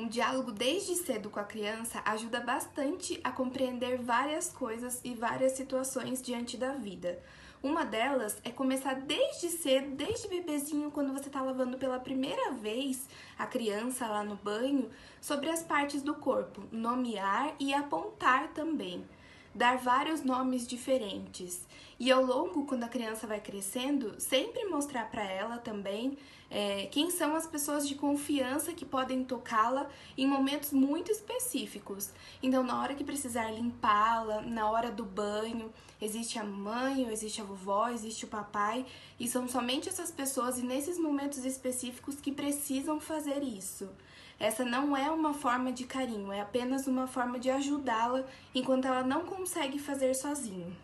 Um 0.00 0.08
diálogo 0.08 0.50
desde 0.50 0.94
cedo 0.94 1.28
com 1.28 1.38
a 1.38 1.44
criança 1.44 2.00
ajuda 2.06 2.40
bastante 2.40 3.20
a 3.22 3.30
compreender 3.30 3.98
várias 3.98 4.50
coisas 4.50 4.98
e 5.04 5.14
várias 5.14 5.52
situações 5.52 6.22
diante 6.22 6.56
da 6.56 6.72
vida. 6.72 7.22
Uma 7.62 7.84
delas 7.84 8.38
é 8.42 8.48
começar 8.50 8.94
desde 8.94 9.50
cedo, 9.50 9.94
desde 9.94 10.26
bebezinho, 10.26 10.90
quando 10.90 11.12
você 11.12 11.26
está 11.26 11.42
lavando 11.42 11.76
pela 11.76 12.00
primeira 12.00 12.50
vez 12.52 13.06
a 13.38 13.46
criança 13.46 14.06
lá 14.06 14.24
no 14.24 14.36
banho, 14.36 14.88
sobre 15.20 15.50
as 15.50 15.62
partes 15.62 16.00
do 16.00 16.14
corpo, 16.14 16.62
nomear 16.72 17.54
e 17.60 17.74
apontar 17.74 18.48
também 18.54 19.04
dar 19.54 19.78
vários 19.78 20.22
nomes 20.22 20.66
diferentes. 20.66 21.66
E 21.98 22.10
ao 22.10 22.24
longo, 22.24 22.64
quando 22.64 22.84
a 22.84 22.88
criança 22.88 23.26
vai 23.26 23.40
crescendo, 23.40 24.18
sempre 24.18 24.64
mostrar 24.64 25.10
para 25.10 25.22
ela 25.22 25.58
também 25.58 26.16
é, 26.50 26.86
quem 26.86 27.10
são 27.10 27.36
as 27.36 27.46
pessoas 27.46 27.86
de 27.86 27.94
confiança 27.94 28.72
que 28.72 28.84
podem 28.84 29.22
tocá-la 29.22 29.88
em 30.16 30.26
momentos 30.26 30.72
muito 30.72 31.12
específicos. 31.12 32.10
Então, 32.42 32.64
na 32.64 32.80
hora 32.80 32.94
que 32.94 33.04
precisar 33.04 33.50
limpá-la, 33.50 34.40
na 34.40 34.68
hora 34.70 34.90
do 34.90 35.04
banho, 35.04 35.72
existe 36.00 36.38
a 36.38 36.44
mãe, 36.44 37.06
existe 37.12 37.40
a 37.40 37.44
vovó, 37.44 37.88
existe 37.88 38.24
o 38.24 38.28
papai, 38.28 38.84
e 39.18 39.28
são 39.28 39.46
somente 39.46 39.88
essas 39.88 40.10
pessoas 40.10 40.58
e 40.58 40.62
nesses 40.62 40.98
momentos 40.98 41.44
específicos 41.44 42.16
que 42.16 42.32
precisam 42.32 42.98
fazer 42.98 43.42
isso. 43.42 43.88
Essa 44.40 44.64
não 44.64 44.96
é 44.96 45.10
uma 45.10 45.34
forma 45.34 45.70
de 45.70 45.84
carinho, 45.84 46.32
é 46.32 46.40
apenas 46.40 46.86
uma 46.86 47.06
forma 47.06 47.38
de 47.38 47.50
ajudá-la 47.50 48.24
enquanto 48.54 48.86
ela 48.86 49.02
não 49.02 49.26
consegue 49.26 49.78
fazer 49.78 50.14
sozinho. 50.14 50.74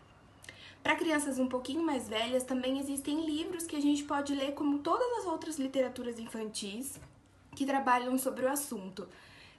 Para 0.83 0.95
crianças 0.95 1.39
um 1.39 1.49
pouquinho 1.49 1.83
mais 1.83 2.07
velhas, 2.07 2.45
também 2.45 2.79
existem 2.79 3.25
livros 3.25 3.65
que 3.65 3.75
a 3.75 3.81
gente 3.81 4.05
pode 4.05 4.35
ler, 4.35 4.53
como 4.53 4.81
todas 4.81 5.21
as 5.21 5.25
outras 5.25 5.59
literaturas 5.59 6.19
infantis 6.19 7.01
que 7.57 7.65
trabalham 7.65 8.19
sobre 8.19 8.45
o 8.45 8.49
assunto. 8.51 9.09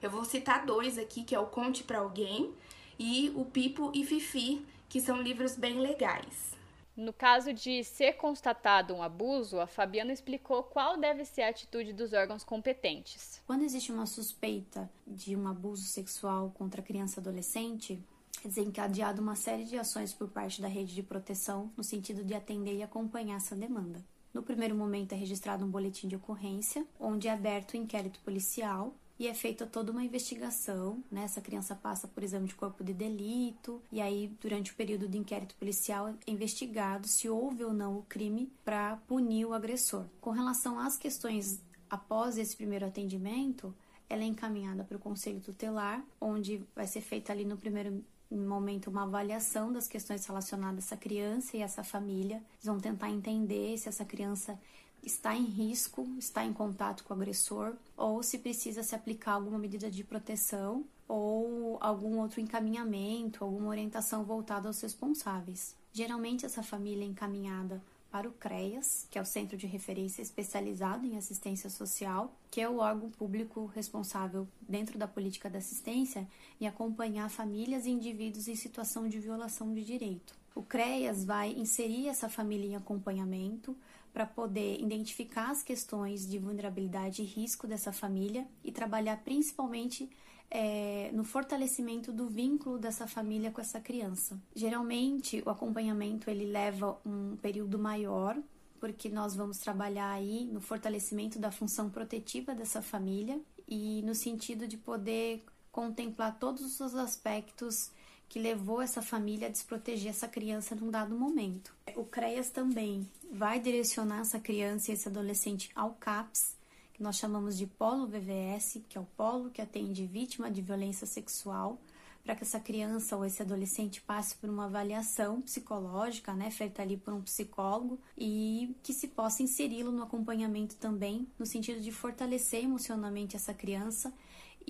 Eu 0.00 0.08
vou 0.08 0.24
citar 0.24 0.64
dois 0.64 0.96
aqui, 0.96 1.24
que 1.24 1.34
é 1.34 1.38
o 1.40 1.46
Conte 1.46 1.82
para 1.82 1.98
Alguém 1.98 2.54
e 3.00 3.32
o 3.34 3.44
Pipo 3.44 3.90
e 3.92 4.04
Fifi, 4.04 4.64
que 4.88 5.00
são 5.00 5.20
livros 5.20 5.56
bem 5.56 5.80
legais. 5.80 6.56
No 6.98 7.12
caso 7.12 7.52
de 7.52 7.84
ser 7.84 8.14
constatado 8.14 8.92
um 8.92 9.04
abuso, 9.04 9.60
a 9.60 9.68
Fabiana 9.68 10.12
explicou 10.12 10.64
qual 10.64 10.98
deve 10.98 11.24
ser 11.24 11.42
a 11.42 11.48
atitude 11.50 11.92
dos 11.92 12.12
órgãos 12.12 12.42
competentes. 12.42 13.40
Quando 13.46 13.62
existe 13.62 13.92
uma 13.92 14.04
suspeita 14.04 14.90
de 15.06 15.36
um 15.36 15.46
abuso 15.46 15.84
sexual 15.84 16.50
contra 16.58 16.82
criança 16.82 17.20
adolescente, 17.20 18.02
é 18.44 18.48
desencadeada 18.48 19.22
uma 19.22 19.36
série 19.36 19.64
de 19.64 19.78
ações 19.78 20.12
por 20.12 20.26
parte 20.26 20.60
da 20.60 20.66
rede 20.66 20.92
de 20.92 21.04
proteção 21.04 21.70
no 21.76 21.84
sentido 21.84 22.24
de 22.24 22.34
atender 22.34 22.74
e 22.74 22.82
acompanhar 22.82 23.36
essa 23.36 23.54
demanda. 23.54 24.04
No 24.34 24.42
primeiro 24.42 24.74
momento 24.74 25.12
é 25.12 25.16
registrado 25.16 25.64
um 25.64 25.70
boletim 25.70 26.08
de 26.08 26.16
ocorrência, 26.16 26.84
onde 26.98 27.28
é 27.28 27.30
aberto 27.30 27.74
o 27.74 27.76
um 27.76 27.82
inquérito 27.82 28.18
policial 28.24 28.92
e 29.18 29.26
é 29.26 29.34
feita 29.34 29.66
toda 29.66 29.90
uma 29.90 30.04
investigação, 30.04 31.02
né? 31.10 31.24
Essa 31.24 31.40
criança 31.40 31.74
passa 31.74 32.06
por 32.06 32.22
exame 32.22 32.46
de 32.46 32.54
corpo 32.54 32.84
de 32.84 32.94
delito 32.94 33.82
e 33.90 34.00
aí 34.00 34.32
durante 34.40 34.72
o 34.72 34.74
período 34.74 35.08
de 35.08 35.18
inquérito 35.18 35.56
policial 35.56 36.08
é 36.08 36.14
investigado 36.26 37.08
se 37.08 37.28
houve 37.28 37.64
ou 37.64 37.72
não 37.72 37.98
o 37.98 38.02
crime 38.04 38.50
para 38.64 38.96
punir 39.08 39.44
o 39.44 39.54
agressor. 39.54 40.04
Com 40.20 40.30
relação 40.30 40.78
às 40.78 40.96
questões 40.96 41.60
após 41.90 42.38
esse 42.38 42.56
primeiro 42.56 42.86
atendimento, 42.86 43.74
ela 44.08 44.22
é 44.22 44.26
encaminhada 44.26 44.84
para 44.84 44.96
o 44.96 45.00
conselho 45.00 45.40
tutelar, 45.40 46.04
onde 46.20 46.62
vai 46.74 46.86
ser 46.86 47.00
feita 47.00 47.32
ali 47.32 47.44
no 47.44 47.56
primeiro 47.56 48.02
momento 48.30 48.90
uma 48.90 49.04
avaliação 49.04 49.72
das 49.72 49.88
questões 49.88 50.24
relacionadas 50.26 50.84
a 50.84 50.86
essa 50.86 50.96
criança 50.96 51.56
e 51.56 51.60
essa 51.60 51.82
família. 51.82 52.36
Eles 52.36 52.64
vão 52.64 52.78
tentar 52.78 53.10
entender 53.10 53.76
se 53.78 53.88
essa 53.88 54.04
criança 54.04 54.58
está 55.02 55.34
em 55.34 55.44
risco, 55.44 56.06
está 56.18 56.44
em 56.44 56.52
contato 56.52 57.04
com 57.04 57.14
o 57.14 57.16
agressor, 57.16 57.74
ou 57.96 58.22
se 58.22 58.38
precisa 58.38 58.82
se 58.82 58.94
aplicar 58.94 59.32
alguma 59.32 59.58
medida 59.58 59.90
de 59.90 60.04
proteção 60.04 60.84
ou 61.06 61.78
algum 61.80 62.18
outro 62.18 62.40
encaminhamento, 62.40 63.42
alguma 63.42 63.70
orientação 63.70 64.24
voltada 64.24 64.68
aos 64.68 64.80
responsáveis. 64.80 65.74
Geralmente 65.92 66.44
essa 66.44 66.62
família 66.62 67.04
é 67.04 67.08
encaminhada 67.08 67.82
para 68.10 68.28
o 68.28 68.32
CREAS, 68.32 69.06
que 69.10 69.18
é 69.18 69.22
o 69.22 69.26
Centro 69.26 69.56
de 69.56 69.66
Referência 69.66 70.22
Especializado 70.22 71.06
em 71.06 71.16
Assistência 71.16 71.68
Social, 71.68 72.32
que 72.50 72.60
é 72.60 72.68
o 72.68 72.78
órgão 72.78 73.10
público 73.10 73.66
responsável 73.66 74.48
dentro 74.66 74.98
da 74.98 75.06
política 75.06 75.50
da 75.50 75.58
assistência 75.58 76.26
em 76.60 76.66
acompanhar 76.66 77.28
famílias 77.28 77.84
e 77.84 77.90
indivíduos 77.90 78.48
em 78.48 78.54
situação 78.54 79.08
de 79.08 79.18
violação 79.18 79.74
de 79.74 79.84
direito. 79.84 80.34
O 80.54 80.62
CREAS 80.62 81.24
vai 81.24 81.52
inserir 81.52 82.08
essa 82.08 82.28
família 82.28 82.66
em 82.66 82.76
acompanhamento, 82.76 83.76
para 84.18 84.26
poder 84.26 84.80
identificar 84.80 85.48
as 85.48 85.62
questões 85.62 86.28
de 86.28 86.40
vulnerabilidade 86.40 87.22
e 87.22 87.24
risco 87.24 87.68
dessa 87.68 87.92
família 87.92 88.48
e 88.64 88.72
trabalhar 88.72 89.18
principalmente 89.18 90.10
é, 90.50 91.08
no 91.12 91.22
fortalecimento 91.22 92.12
do 92.12 92.26
vínculo 92.26 92.80
dessa 92.80 93.06
família 93.06 93.52
com 93.52 93.60
essa 93.60 93.78
criança. 93.80 94.36
Geralmente, 94.52 95.40
o 95.46 95.50
acompanhamento 95.50 96.28
ele 96.28 96.46
leva 96.46 96.98
um 97.06 97.36
período 97.36 97.78
maior, 97.78 98.36
porque 98.80 99.08
nós 99.08 99.36
vamos 99.36 99.58
trabalhar 99.58 100.10
aí 100.10 100.46
no 100.46 100.60
fortalecimento 100.60 101.38
da 101.38 101.52
função 101.52 101.88
protetiva 101.88 102.56
dessa 102.56 102.82
família 102.82 103.40
e 103.68 104.02
no 104.02 104.16
sentido 104.16 104.66
de 104.66 104.76
poder 104.76 105.44
contemplar 105.70 106.40
todos 106.40 106.80
os 106.80 106.94
aspectos 106.96 107.92
que 108.28 108.38
levou 108.38 108.82
essa 108.82 109.00
família 109.00 109.48
a 109.48 109.50
desproteger 109.50 110.10
essa 110.10 110.28
criança 110.28 110.74
num 110.74 110.90
dado 110.90 111.16
momento. 111.16 111.74
O 111.96 112.04
CREAS 112.04 112.50
também 112.50 113.08
vai 113.32 113.58
direcionar 113.58 114.20
essa 114.20 114.38
criança 114.38 114.90
e 114.90 114.94
esse 114.94 115.08
adolescente 115.08 115.70
ao 115.74 115.94
CAPS, 115.94 116.56
que 116.92 117.02
nós 117.02 117.16
chamamos 117.16 117.56
de 117.56 117.66
Polo 117.66 118.06
VVS, 118.06 118.82
que 118.88 118.98
é 118.98 119.00
o 119.00 119.06
polo 119.16 119.50
que 119.50 119.62
atende 119.62 120.04
vítima 120.04 120.50
de 120.50 120.60
violência 120.60 121.06
sexual, 121.06 121.80
para 122.24 122.34
que 122.34 122.42
essa 122.42 122.60
criança 122.60 123.16
ou 123.16 123.24
esse 123.24 123.40
adolescente 123.40 124.02
passe 124.02 124.34
por 124.34 124.50
uma 124.50 124.66
avaliação 124.66 125.40
psicológica, 125.40 126.34
né, 126.34 126.50
feita 126.50 126.82
ali 126.82 126.96
por 126.96 127.14
um 127.14 127.22
psicólogo, 127.22 127.98
e 128.18 128.76
que 128.82 128.92
se 128.92 129.08
possa 129.08 129.42
inseri-lo 129.42 129.90
no 129.90 130.02
acompanhamento 130.02 130.76
também, 130.76 131.26
no 131.38 131.46
sentido 131.46 131.80
de 131.80 131.90
fortalecer 131.90 132.64
emocionalmente 132.64 133.34
essa 133.34 133.54
criança 133.54 134.12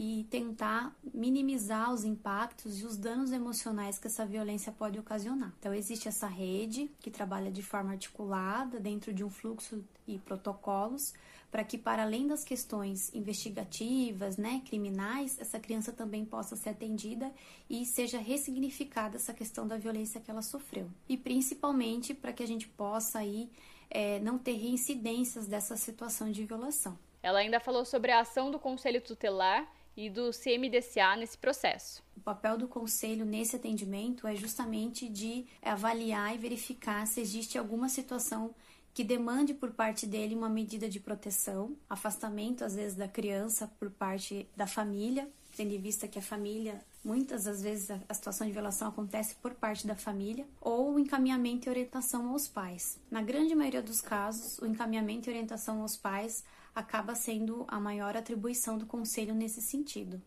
e 0.01 0.23
tentar 0.31 0.97
minimizar 1.13 1.93
os 1.93 2.05
impactos 2.05 2.81
e 2.81 2.87
os 2.87 2.97
danos 2.97 3.33
emocionais 3.33 3.99
que 3.99 4.07
essa 4.07 4.25
violência 4.25 4.71
pode 4.71 4.97
ocasionar. 4.97 5.53
Então, 5.59 5.75
existe 5.75 6.07
essa 6.07 6.29
rede 6.29 6.89
que 7.01 7.11
trabalha 7.11 7.51
de 7.51 7.65
forma 7.65 7.91
articulada 7.91 8.79
dentro 8.79 9.13
de 9.13 9.25
um 9.25 9.29
fluxo 9.29 9.85
e 10.07 10.17
protocolos 10.21 11.13
para 11.51 11.65
que, 11.65 11.77
para 11.77 12.05
além 12.05 12.29
das 12.29 12.45
questões 12.45 13.13
investigativas, 13.13 14.37
né, 14.37 14.63
criminais, 14.65 15.37
essa 15.41 15.59
criança 15.59 15.91
também 15.91 16.25
possa 16.25 16.55
ser 16.55 16.69
atendida 16.69 17.33
e 17.69 17.85
seja 17.85 18.19
ressignificada 18.19 19.17
essa 19.17 19.35
questão 19.35 19.67
da 19.67 19.77
violência 19.77 20.21
que 20.21 20.31
ela 20.31 20.43
sofreu. 20.43 20.89
E 21.09 21.17
principalmente 21.17 22.15
para 22.15 22.33
que 22.33 22.45
a 22.45 22.47
gente 22.47 22.69
possa 22.69 23.19
aí 23.19 23.51
é, 23.91 24.21
não 24.21 24.39
ter 24.39 24.53
reincidências 24.53 25.49
dessa 25.49 25.77
situação 25.77 26.31
de 26.31 26.45
violação. 26.45 26.97
Ela 27.21 27.41
ainda 27.41 27.59
falou 27.59 27.85
sobre 27.85 28.13
a 28.13 28.21
ação 28.21 28.49
do 28.49 28.61
Conselho 28.61 29.01
Tutelar 29.01 29.67
e 29.99 30.09
do 30.09 30.31
CMDCA 30.31 31.17
nesse 31.17 31.37
processo. 31.37 32.05
O 32.17 32.21
papel 32.21 32.57
do 32.57 32.69
conselho 32.69 33.27
nesse 33.27 33.57
atendimento 33.57 34.29
é 34.29 34.37
justamente 34.37 35.09
de 35.09 35.45
avaliar 35.61 36.33
e 36.33 36.39
verificar 36.39 37.05
se 37.05 37.21
existe 37.21 37.59
alguma 37.59 37.89
situação 37.89 38.55
que 38.95 39.03
demande 39.03 39.53
por 39.53 39.73
parte 39.73 40.07
dele 40.07 40.37
uma 40.37 40.49
medida 40.49 40.89
de 40.89 41.01
proteção, 41.01 41.77
afastamento 41.91 42.65
às 42.65 42.77
vezes 42.77 42.97
da 42.97 43.09
criança 43.09 43.67
por 43.79 43.91
parte 43.91 44.49
da 44.57 44.69
família, 44.69 45.29
tendo 45.57 45.75
em 45.75 45.81
vista 45.81 46.07
que 46.07 46.21
a 46.21 46.23
família, 46.23 46.81
muitas 47.05 47.45
das 47.45 47.61
vezes 47.61 47.91
a 48.09 48.15
situação 48.15 48.47
de 48.47 48.53
violação 48.53 48.89
acontece 48.89 49.35
por 49.35 49.53
parte 49.55 49.85
da 49.85 49.97
família, 49.97 50.47
ou 50.61 50.97
encaminhamento 50.97 51.67
e 51.67 51.71
orientação 51.71 52.31
aos 52.31 52.47
pais. 52.47 53.01
Na 53.11 53.21
grande 53.21 53.53
maioria 53.53 53.83
dos 53.83 54.01
casos, 54.01 54.61
o 54.61 54.67
encaminhamento 54.67 55.29
e 55.29 55.33
orientação 55.33 55.83
aos 55.83 55.97
pais 55.97 56.45
acaba 56.75 57.15
sendo 57.15 57.65
a 57.69 57.79
maior 57.81 58.17
atribuição 58.17 58.79
do 58.79 58.87
Conselho 58.87 59.35
nesse 59.35 59.61
sentido. 59.61 60.21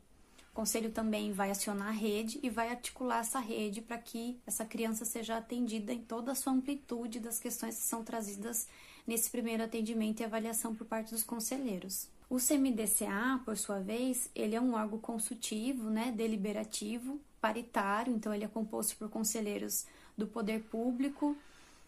O 0.52 0.54
Conselho 0.54 0.92
também 0.92 1.32
vai 1.32 1.50
acionar 1.50 1.88
a 1.88 1.92
rede 1.92 2.38
e 2.44 2.50
vai 2.50 2.70
articular 2.70 3.20
essa 3.20 3.40
rede 3.40 3.82
para 3.82 3.98
que 3.98 4.38
essa 4.46 4.66
criança 4.66 5.06
seja 5.06 5.38
atendida 5.38 5.94
em 5.94 6.02
toda 6.02 6.34
a 6.34 6.36
sua 6.36 6.52
amplitude 6.52 7.22
das 7.22 7.40
questões 7.40 7.78
que 7.78 7.84
são 7.84 8.04
trazidas 8.04 8.68
nesse 9.08 9.30
primeiro 9.30 9.64
atendimento 9.64 10.20
e 10.20 10.26
avaliação 10.26 10.76
por 10.76 10.86
parte 10.86 11.12
dos 11.12 11.24
conselheiros. 11.24 12.10
O 12.30 12.38
CMDCA, 12.38 13.42
por 13.46 13.58
sua 13.58 13.80
vez, 13.80 14.30
ele 14.36 14.56
é 14.56 14.62
um 14.62 14.74
órgão 14.74 15.00
consultivo, 15.00 15.90
né, 15.90 16.12
deliberativo, 16.12 17.20
paritário, 17.40 18.14
então 18.14 18.34
ele 18.34 18.46
é 18.46 18.48
composto 18.48 18.96
por 18.98 19.10
conselheiros 19.10 19.86
do 20.18 20.28
poder 20.28 20.64
público 20.64 21.36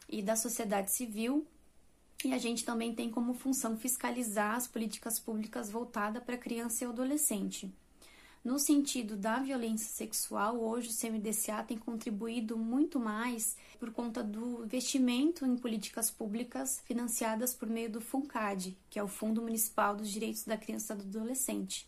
e 0.10 0.22
da 0.22 0.36
sociedade 0.36 0.92
civil 0.92 1.46
e 2.28 2.34
a 2.34 2.38
gente 2.38 2.64
também 2.64 2.94
tem 2.94 3.10
como 3.10 3.34
função 3.34 3.78
fiscalizar 3.78 4.56
as 4.56 4.68
políticas 4.68 5.20
públicas 5.20 5.70
voltadas 5.70 6.24
para 6.24 6.38
criança 6.38 6.84
e 6.84 6.88
adolescente. 6.88 7.74
No 8.44 8.60
sentido 8.60 9.16
da 9.16 9.40
violência 9.40 9.88
sexual, 9.88 10.60
hoje 10.60 10.90
o 10.90 10.94
CMDCA 10.94 11.64
tem 11.64 11.78
contribuído 11.78 12.58
muito 12.58 13.00
mais 13.00 13.56
por 13.80 13.92
conta 13.92 14.22
do 14.22 14.66
investimento 14.66 15.46
em 15.46 15.56
políticas 15.56 16.12
públicas 16.12 16.82
financiadas 16.86 17.54
por 17.54 17.70
meio 17.70 17.90
do 17.90 18.02
FUNCAD, 18.02 18.78
que 18.90 19.00
é 19.00 19.04
o 19.04 19.08
Fundo 19.08 19.42
Municipal 19.42 19.96
dos 19.96 20.12
Direitos 20.12 20.44
da 20.44 20.58
Criança 20.58 20.94
e 20.94 20.98
do 20.98 21.20
Adolescente. 21.20 21.88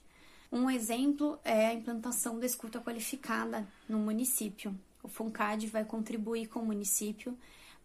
Um 0.50 0.69
exemplo 0.69 1.38
é 1.43 1.67
a 1.67 1.74
implantação 1.74 2.39
da 2.39 2.45
escuta 2.45 2.80
qualificada 2.80 3.67
no 3.89 4.00
município. 4.00 4.74
O 5.04 5.10
FUNCAD 5.10 5.67
vai 5.67 5.84
contribuir 5.84 6.48
com 6.48 6.62
o 6.62 6.65
município 6.65 7.38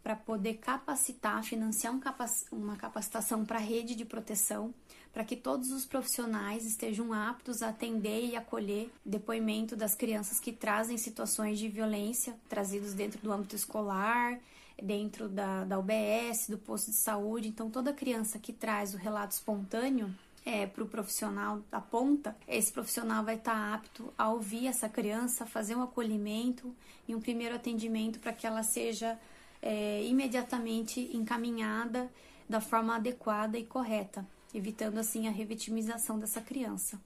para 0.02 0.16
poder 0.16 0.54
capacitar, 0.54 1.42
financiar 1.42 1.94
um 1.94 2.00
capac 2.00 2.30
uma 2.50 2.76
capacitação 2.76 3.44
para 3.44 3.58
a 3.58 3.62
rede 3.62 3.94
de 3.94 4.04
proteção, 4.04 4.74
para 5.12 5.24
que 5.24 5.36
todos 5.36 5.70
os 5.70 5.84
profissionais 5.84 6.64
estejam 6.64 7.12
aptos 7.12 7.62
a 7.62 7.68
atender 7.68 8.24
e 8.24 8.36
acolher 8.36 8.90
depoimento 9.04 9.76
das 9.76 9.94
crianças 9.94 10.40
que 10.40 10.52
trazem 10.52 10.96
situações 10.96 11.58
de 11.58 11.68
violência 11.68 12.34
trazidos 12.48 12.94
dentro 12.94 13.20
do 13.20 13.32
âmbito 13.32 13.56
escolar, 13.56 14.38
dentro 14.82 15.28
da, 15.28 15.64
da 15.64 15.78
UBS, 15.78 16.48
do 16.48 16.58
posto 16.58 16.90
de 16.90 16.96
saúde. 16.96 17.48
Então, 17.48 17.70
toda 17.70 17.92
criança 17.92 18.38
que 18.38 18.52
traz 18.52 18.94
o 18.94 18.96
relato 18.96 19.32
espontâneo 19.32 20.14
é, 20.44 20.66
para 20.66 20.82
o 20.82 20.88
profissional 20.88 21.60
da 21.70 21.80
ponta, 21.80 22.34
esse 22.48 22.72
profissional 22.72 23.24
vai 23.24 23.34
estar 23.36 23.52
tá 23.52 23.74
apto 23.74 24.12
a 24.16 24.30
ouvir 24.30 24.66
essa 24.66 24.88
criança, 24.88 25.44
fazer 25.44 25.74
um 25.74 25.82
acolhimento 25.82 26.74
e 27.06 27.14
um 27.14 27.20
primeiro 27.20 27.54
atendimento 27.54 28.18
para 28.18 28.32
que 28.32 28.46
ela 28.46 28.62
seja 28.62 29.18
é, 29.62 30.02
imediatamente 30.04 31.10
encaminhada 31.16 32.10
da 32.48 32.60
forma 32.60 32.96
adequada 32.96 33.58
e 33.58 33.64
correta, 33.64 34.26
evitando 34.54 34.98
assim 34.98 35.28
a 35.28 35.30
revitimização 35.30 36.18
dessa 36.18 36.40
criança. 36.40 37.00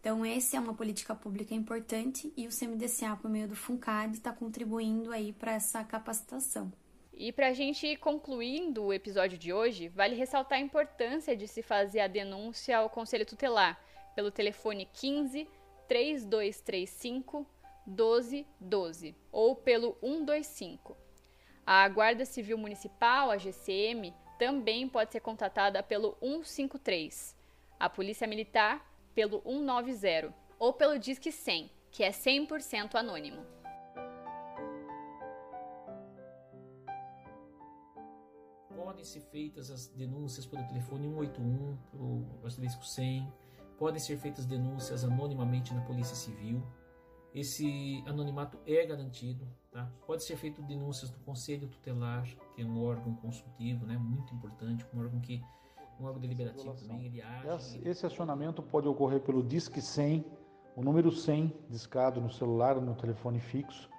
Então, 0.00 0.24
essa 0.24 0.56
é 0.56 0.60
uma 0.60 0.72
política 0.72 1.14
pública 1.14 1.54
importante 1.54 2.32
e 2.36 2.46
o 2.46 2.50
CMDCA, 2.50 3.16
por 3.16 3.28
meio 3.28 3.48
do 3.48 3.56
FUNCAD, 3.56 4.14
está 4.14 4.32
contribuindo 4.32 5.10
aí 5.10 5.32
para 5.32 5.52
essa 5.52 5.82
capacitação. 5.82 6.72
E 7.12 7.32
para 7.32 7.48
a 7.48 7.52
gente 7.52 7.86
ir 7.86 7.96
concluindo 7.96 8.84
o 8.84 8.92
episódio 8.92 9.36
de 9.36 9.52
hoje, 9.52 9.88
vale 9.88 10.14
ressaltar 10.14 10.58
a 10.58 10.62
importância 10.62 11.34
de 11.36 11.48
se 11.48 11.62
fazer 11.62 12.00
a 12.00 12.06
denúncia 12.06 12.78
ao 12.78 12.90
Conselho 12.90 13.26
Tutelar 13.26 13.80
pelo 14.14 14.30
telefone 14.30 14.88
15 14.92 15.48
3235 15.88 17.46
1212 17.86 19.14
ou 19.32 19.56
pelo 19.56 19.96
125. 20.00 21.05
A 21.68 21.88
Guarda 21.88 22.24
Civil 22.24 22.56
Municipal, 22.56 23.28
a 23.28 23.36
GCM, 23.36 24.14
também 24.38 24.88
pode 24.88 25.10
ser 25.10 25.18
contatada 25.18 25.82
pelo 25.82 26.16
153, 26.20 27.36
a 27.80 27.90
Polícia 27.90 28.24
Militar 28.24 28.88
pelo 29.16 29.42
190 29.42 30.32
ou 30.60 30.72
pelo 30.72 30.96
Disque 30.96 31.32
100, 31.32 31.68
que 31.90 32.04
é 32.04 32.10
100% 32.10 32.94
anônimo. 32.94 33.44
Podem 38.76 39.02
ser 39.02 39.22
feitas 39.22 39.68
as 39.68 39.88
denúncias 39.88 40.46
pelo 40.46 40.64
telefone 40.68 41.08
181, 41.08 41.76
pelo 41.90 42.46
asterisco 42.46 42.84
100. 42.86 43.28
Podem 43.76 43.98
ser 43.98 44.16
feitas 44.18 44.46
denúncias 44.46 45.02
anonimamente 45.02 45.74
na 45.74 45.80
Polícia 45.80 46.14
Civil. 46.14 46.62
Esse 47.34 48.04
anonimato 48.06 48.56
é 48.64 48.86
garantido. 48.86 49.44
Tá? 49.76 49.86
Pode 50.06 50.24
ser 50.24 50.36
feito 50.36 50.62
denúncias 50.62 51.10
do 51.10 51.18
Conselho 51.18 51.68
Tutelar, 51.68 52.26
que 52.54 52.62
é 52.62 52.64
um 52.64 52.82
órgão 52.82 53.14
consultivo, 53.16 53.84
né, 53.84 53.98
muito 53.98 54.34
importante, 54.34 54.86
um 54.94 55.00
órgão 55.00 55.20
que 55.20 55.44
um 56.00 56.04
órgão 56.06 56.18
deliberativo 56.18 56.72
também, 56.72 57.04
ele 57.04 57.20
age. 57.20 57.82
Esse 57.84 58.06
acionamento 58.06 58.62
pode 58.62 58.88
ocorrer 58.88 59.20
pelo 59.20 59.42
Disque 59.42 59.82
100, 59.82 60.24
o 60.74 60.82
número 60.82 61.12
100 61.12 61.52
discado 61.68 62.22
no 62.22 62.30
celular 62.30 62.76
ou 62.76 62.82
no 62.82 62.94
telefone 62.94 63.38
fixo, 63.38 63.90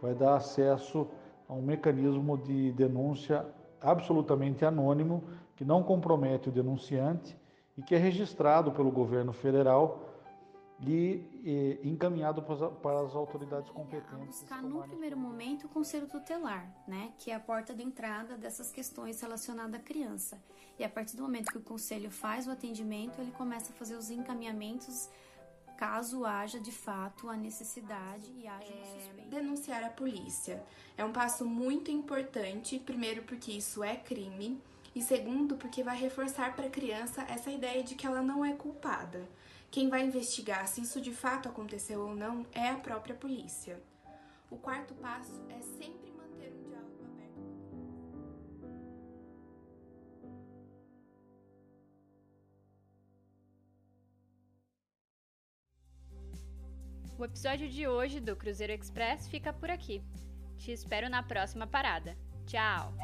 vai 0.00 0.14
dar 0.14 0.36
acesso 0.36 1.06
a 1.46 1.52
um 1.52 1.60
mecanismo 1.60 2.38
de 2.38 2.72
denúncia 2.72 3.46
absolutamente 3.78 4.64
anônimo, 4.64 5.22
que 5.54 5.66
não 5.66 5.82
compromete 5.82 6.48
o 6.48 6.52
denunciante 6.52 7.38
e 7.76 7.82
que 7.82 7.94
é 7.94 7.98
registrado 7.98 8.72
pelo 8.72 8.90
governo 8.90 9.34
federal 9.34 10.05
e, 10.80 11.80
e 11.82 11.88
encaminhado 11.88 12.42
para, 12.42 13.00
as 13.00 13.14
autoridades 13.14 13.70
competentes. 13.70 14.42
A 14.50 14.56
buscar 14.56 14.62
no 14.62 14.82
primeiro 14.82 15.16
momento 15.16 15.66
o 15.66 15.68
conselho 15.68 16.06
tutelar, 16.06 16.70
né, 16.86 17.12
que 17.18 17.30
é 17.30 17.34
a 17.34 17.40
porta 17.40 17.74
de 17.74 17.82
entrada 17.82 18.36
dessas 18.36 18.70
questões 18.70 19.20
relacionadas 19.20 19.80
à 19.80 19.82
criança. 19.82 20.38
E 20.78 20.84
a 20.84 20.88
partir 20.88 21.16
do 21.16 21.22
momento 21.22 21.50
que 21.50 21.58
o 21.58 21.62
conselho 21.62 22.10
faz 22.10 22.46
o 22.46 22.50
atendimento, 22.50 23.20
ele 23.20 23.32
começa 23.32 23.72
a 23.72 23.74
fazer 23.74 23.96
os 23.96 24.10
encaminhamentos 24.10 25.08
caso 25.76 26.24
haja 26.24 26.58
de 26.58 26.72
fato 26.72 27.28
a 27.28 27.36
necessidade 27.36 28.32
e 28.38 28.46
haja 28.46 28.72
é, 28.72 29.26
denunciar 29.28 29.84
a 29.84 29.90
polícia. 29.90 30.62
É 30.96 31.04
um 31.04 31.12
passo 31.12 31.44
muito 31.44 31.90
importante, 31.90 32.78
primeiro 32.78 33.22
porque 33.22 33.52
isso 33.52 33.84
é 33.84 33.94
crime 33.94 34.60
e 34.94 35.02
segundo 35.02 35.56
porque 35.56 35.82
vai 35.82 35.96
reforçar 35.96 36.56
para 36.56 36.66
a 36.66 36.70
criança 36.70 37.22
essa 37.28 37.50
ideia 37.50 37.82
de 37.82 37.94
que 37.94 38.06
ela 38.06 38.22
não 38.22 38.44
é 38.44 38.54
culpada. 38.54 39.28
Quem 39.70 39.88
vai 39.88 40.04
investigar 40.04 40.66
se 40.66 40.80
isso 40.80 41.00
de 41.00 41.12
fato 41.12 41.48
aconteceu 41.48 42.00
ou 42.00 42.14
não 42.14 42.46
é 42.52 42.68
a 42.70 42.76
própria 42.76 43.14
polícia. 43.14 43.82
O 44.50 44.56
quarto 44.56 44.94
passo 44.94 45.42
é 45.50 45.60
sempre 45.60 46.10
manter 46.12 46.52
um 46.52 46.62
diálogo 46.62 47.04
aberto. 47.04 47.56
O 57.18 57.24
episódio 57.24 57.68
de 57.68 57.88
hoje 57.88 58.20
do 58.20 58.36
Cruzeiro 58.36 58.72
Express 58.72 59.28
fica 59.28 59.52
por 59.52 59.70
aqui. 59.70 60.02
Te 60.56 60.72
espero 60.72 61.08
na 61.08 61.22
próxima 61.22 61.66
parada. 61.66 62.16
Tchau! 62.46 62.94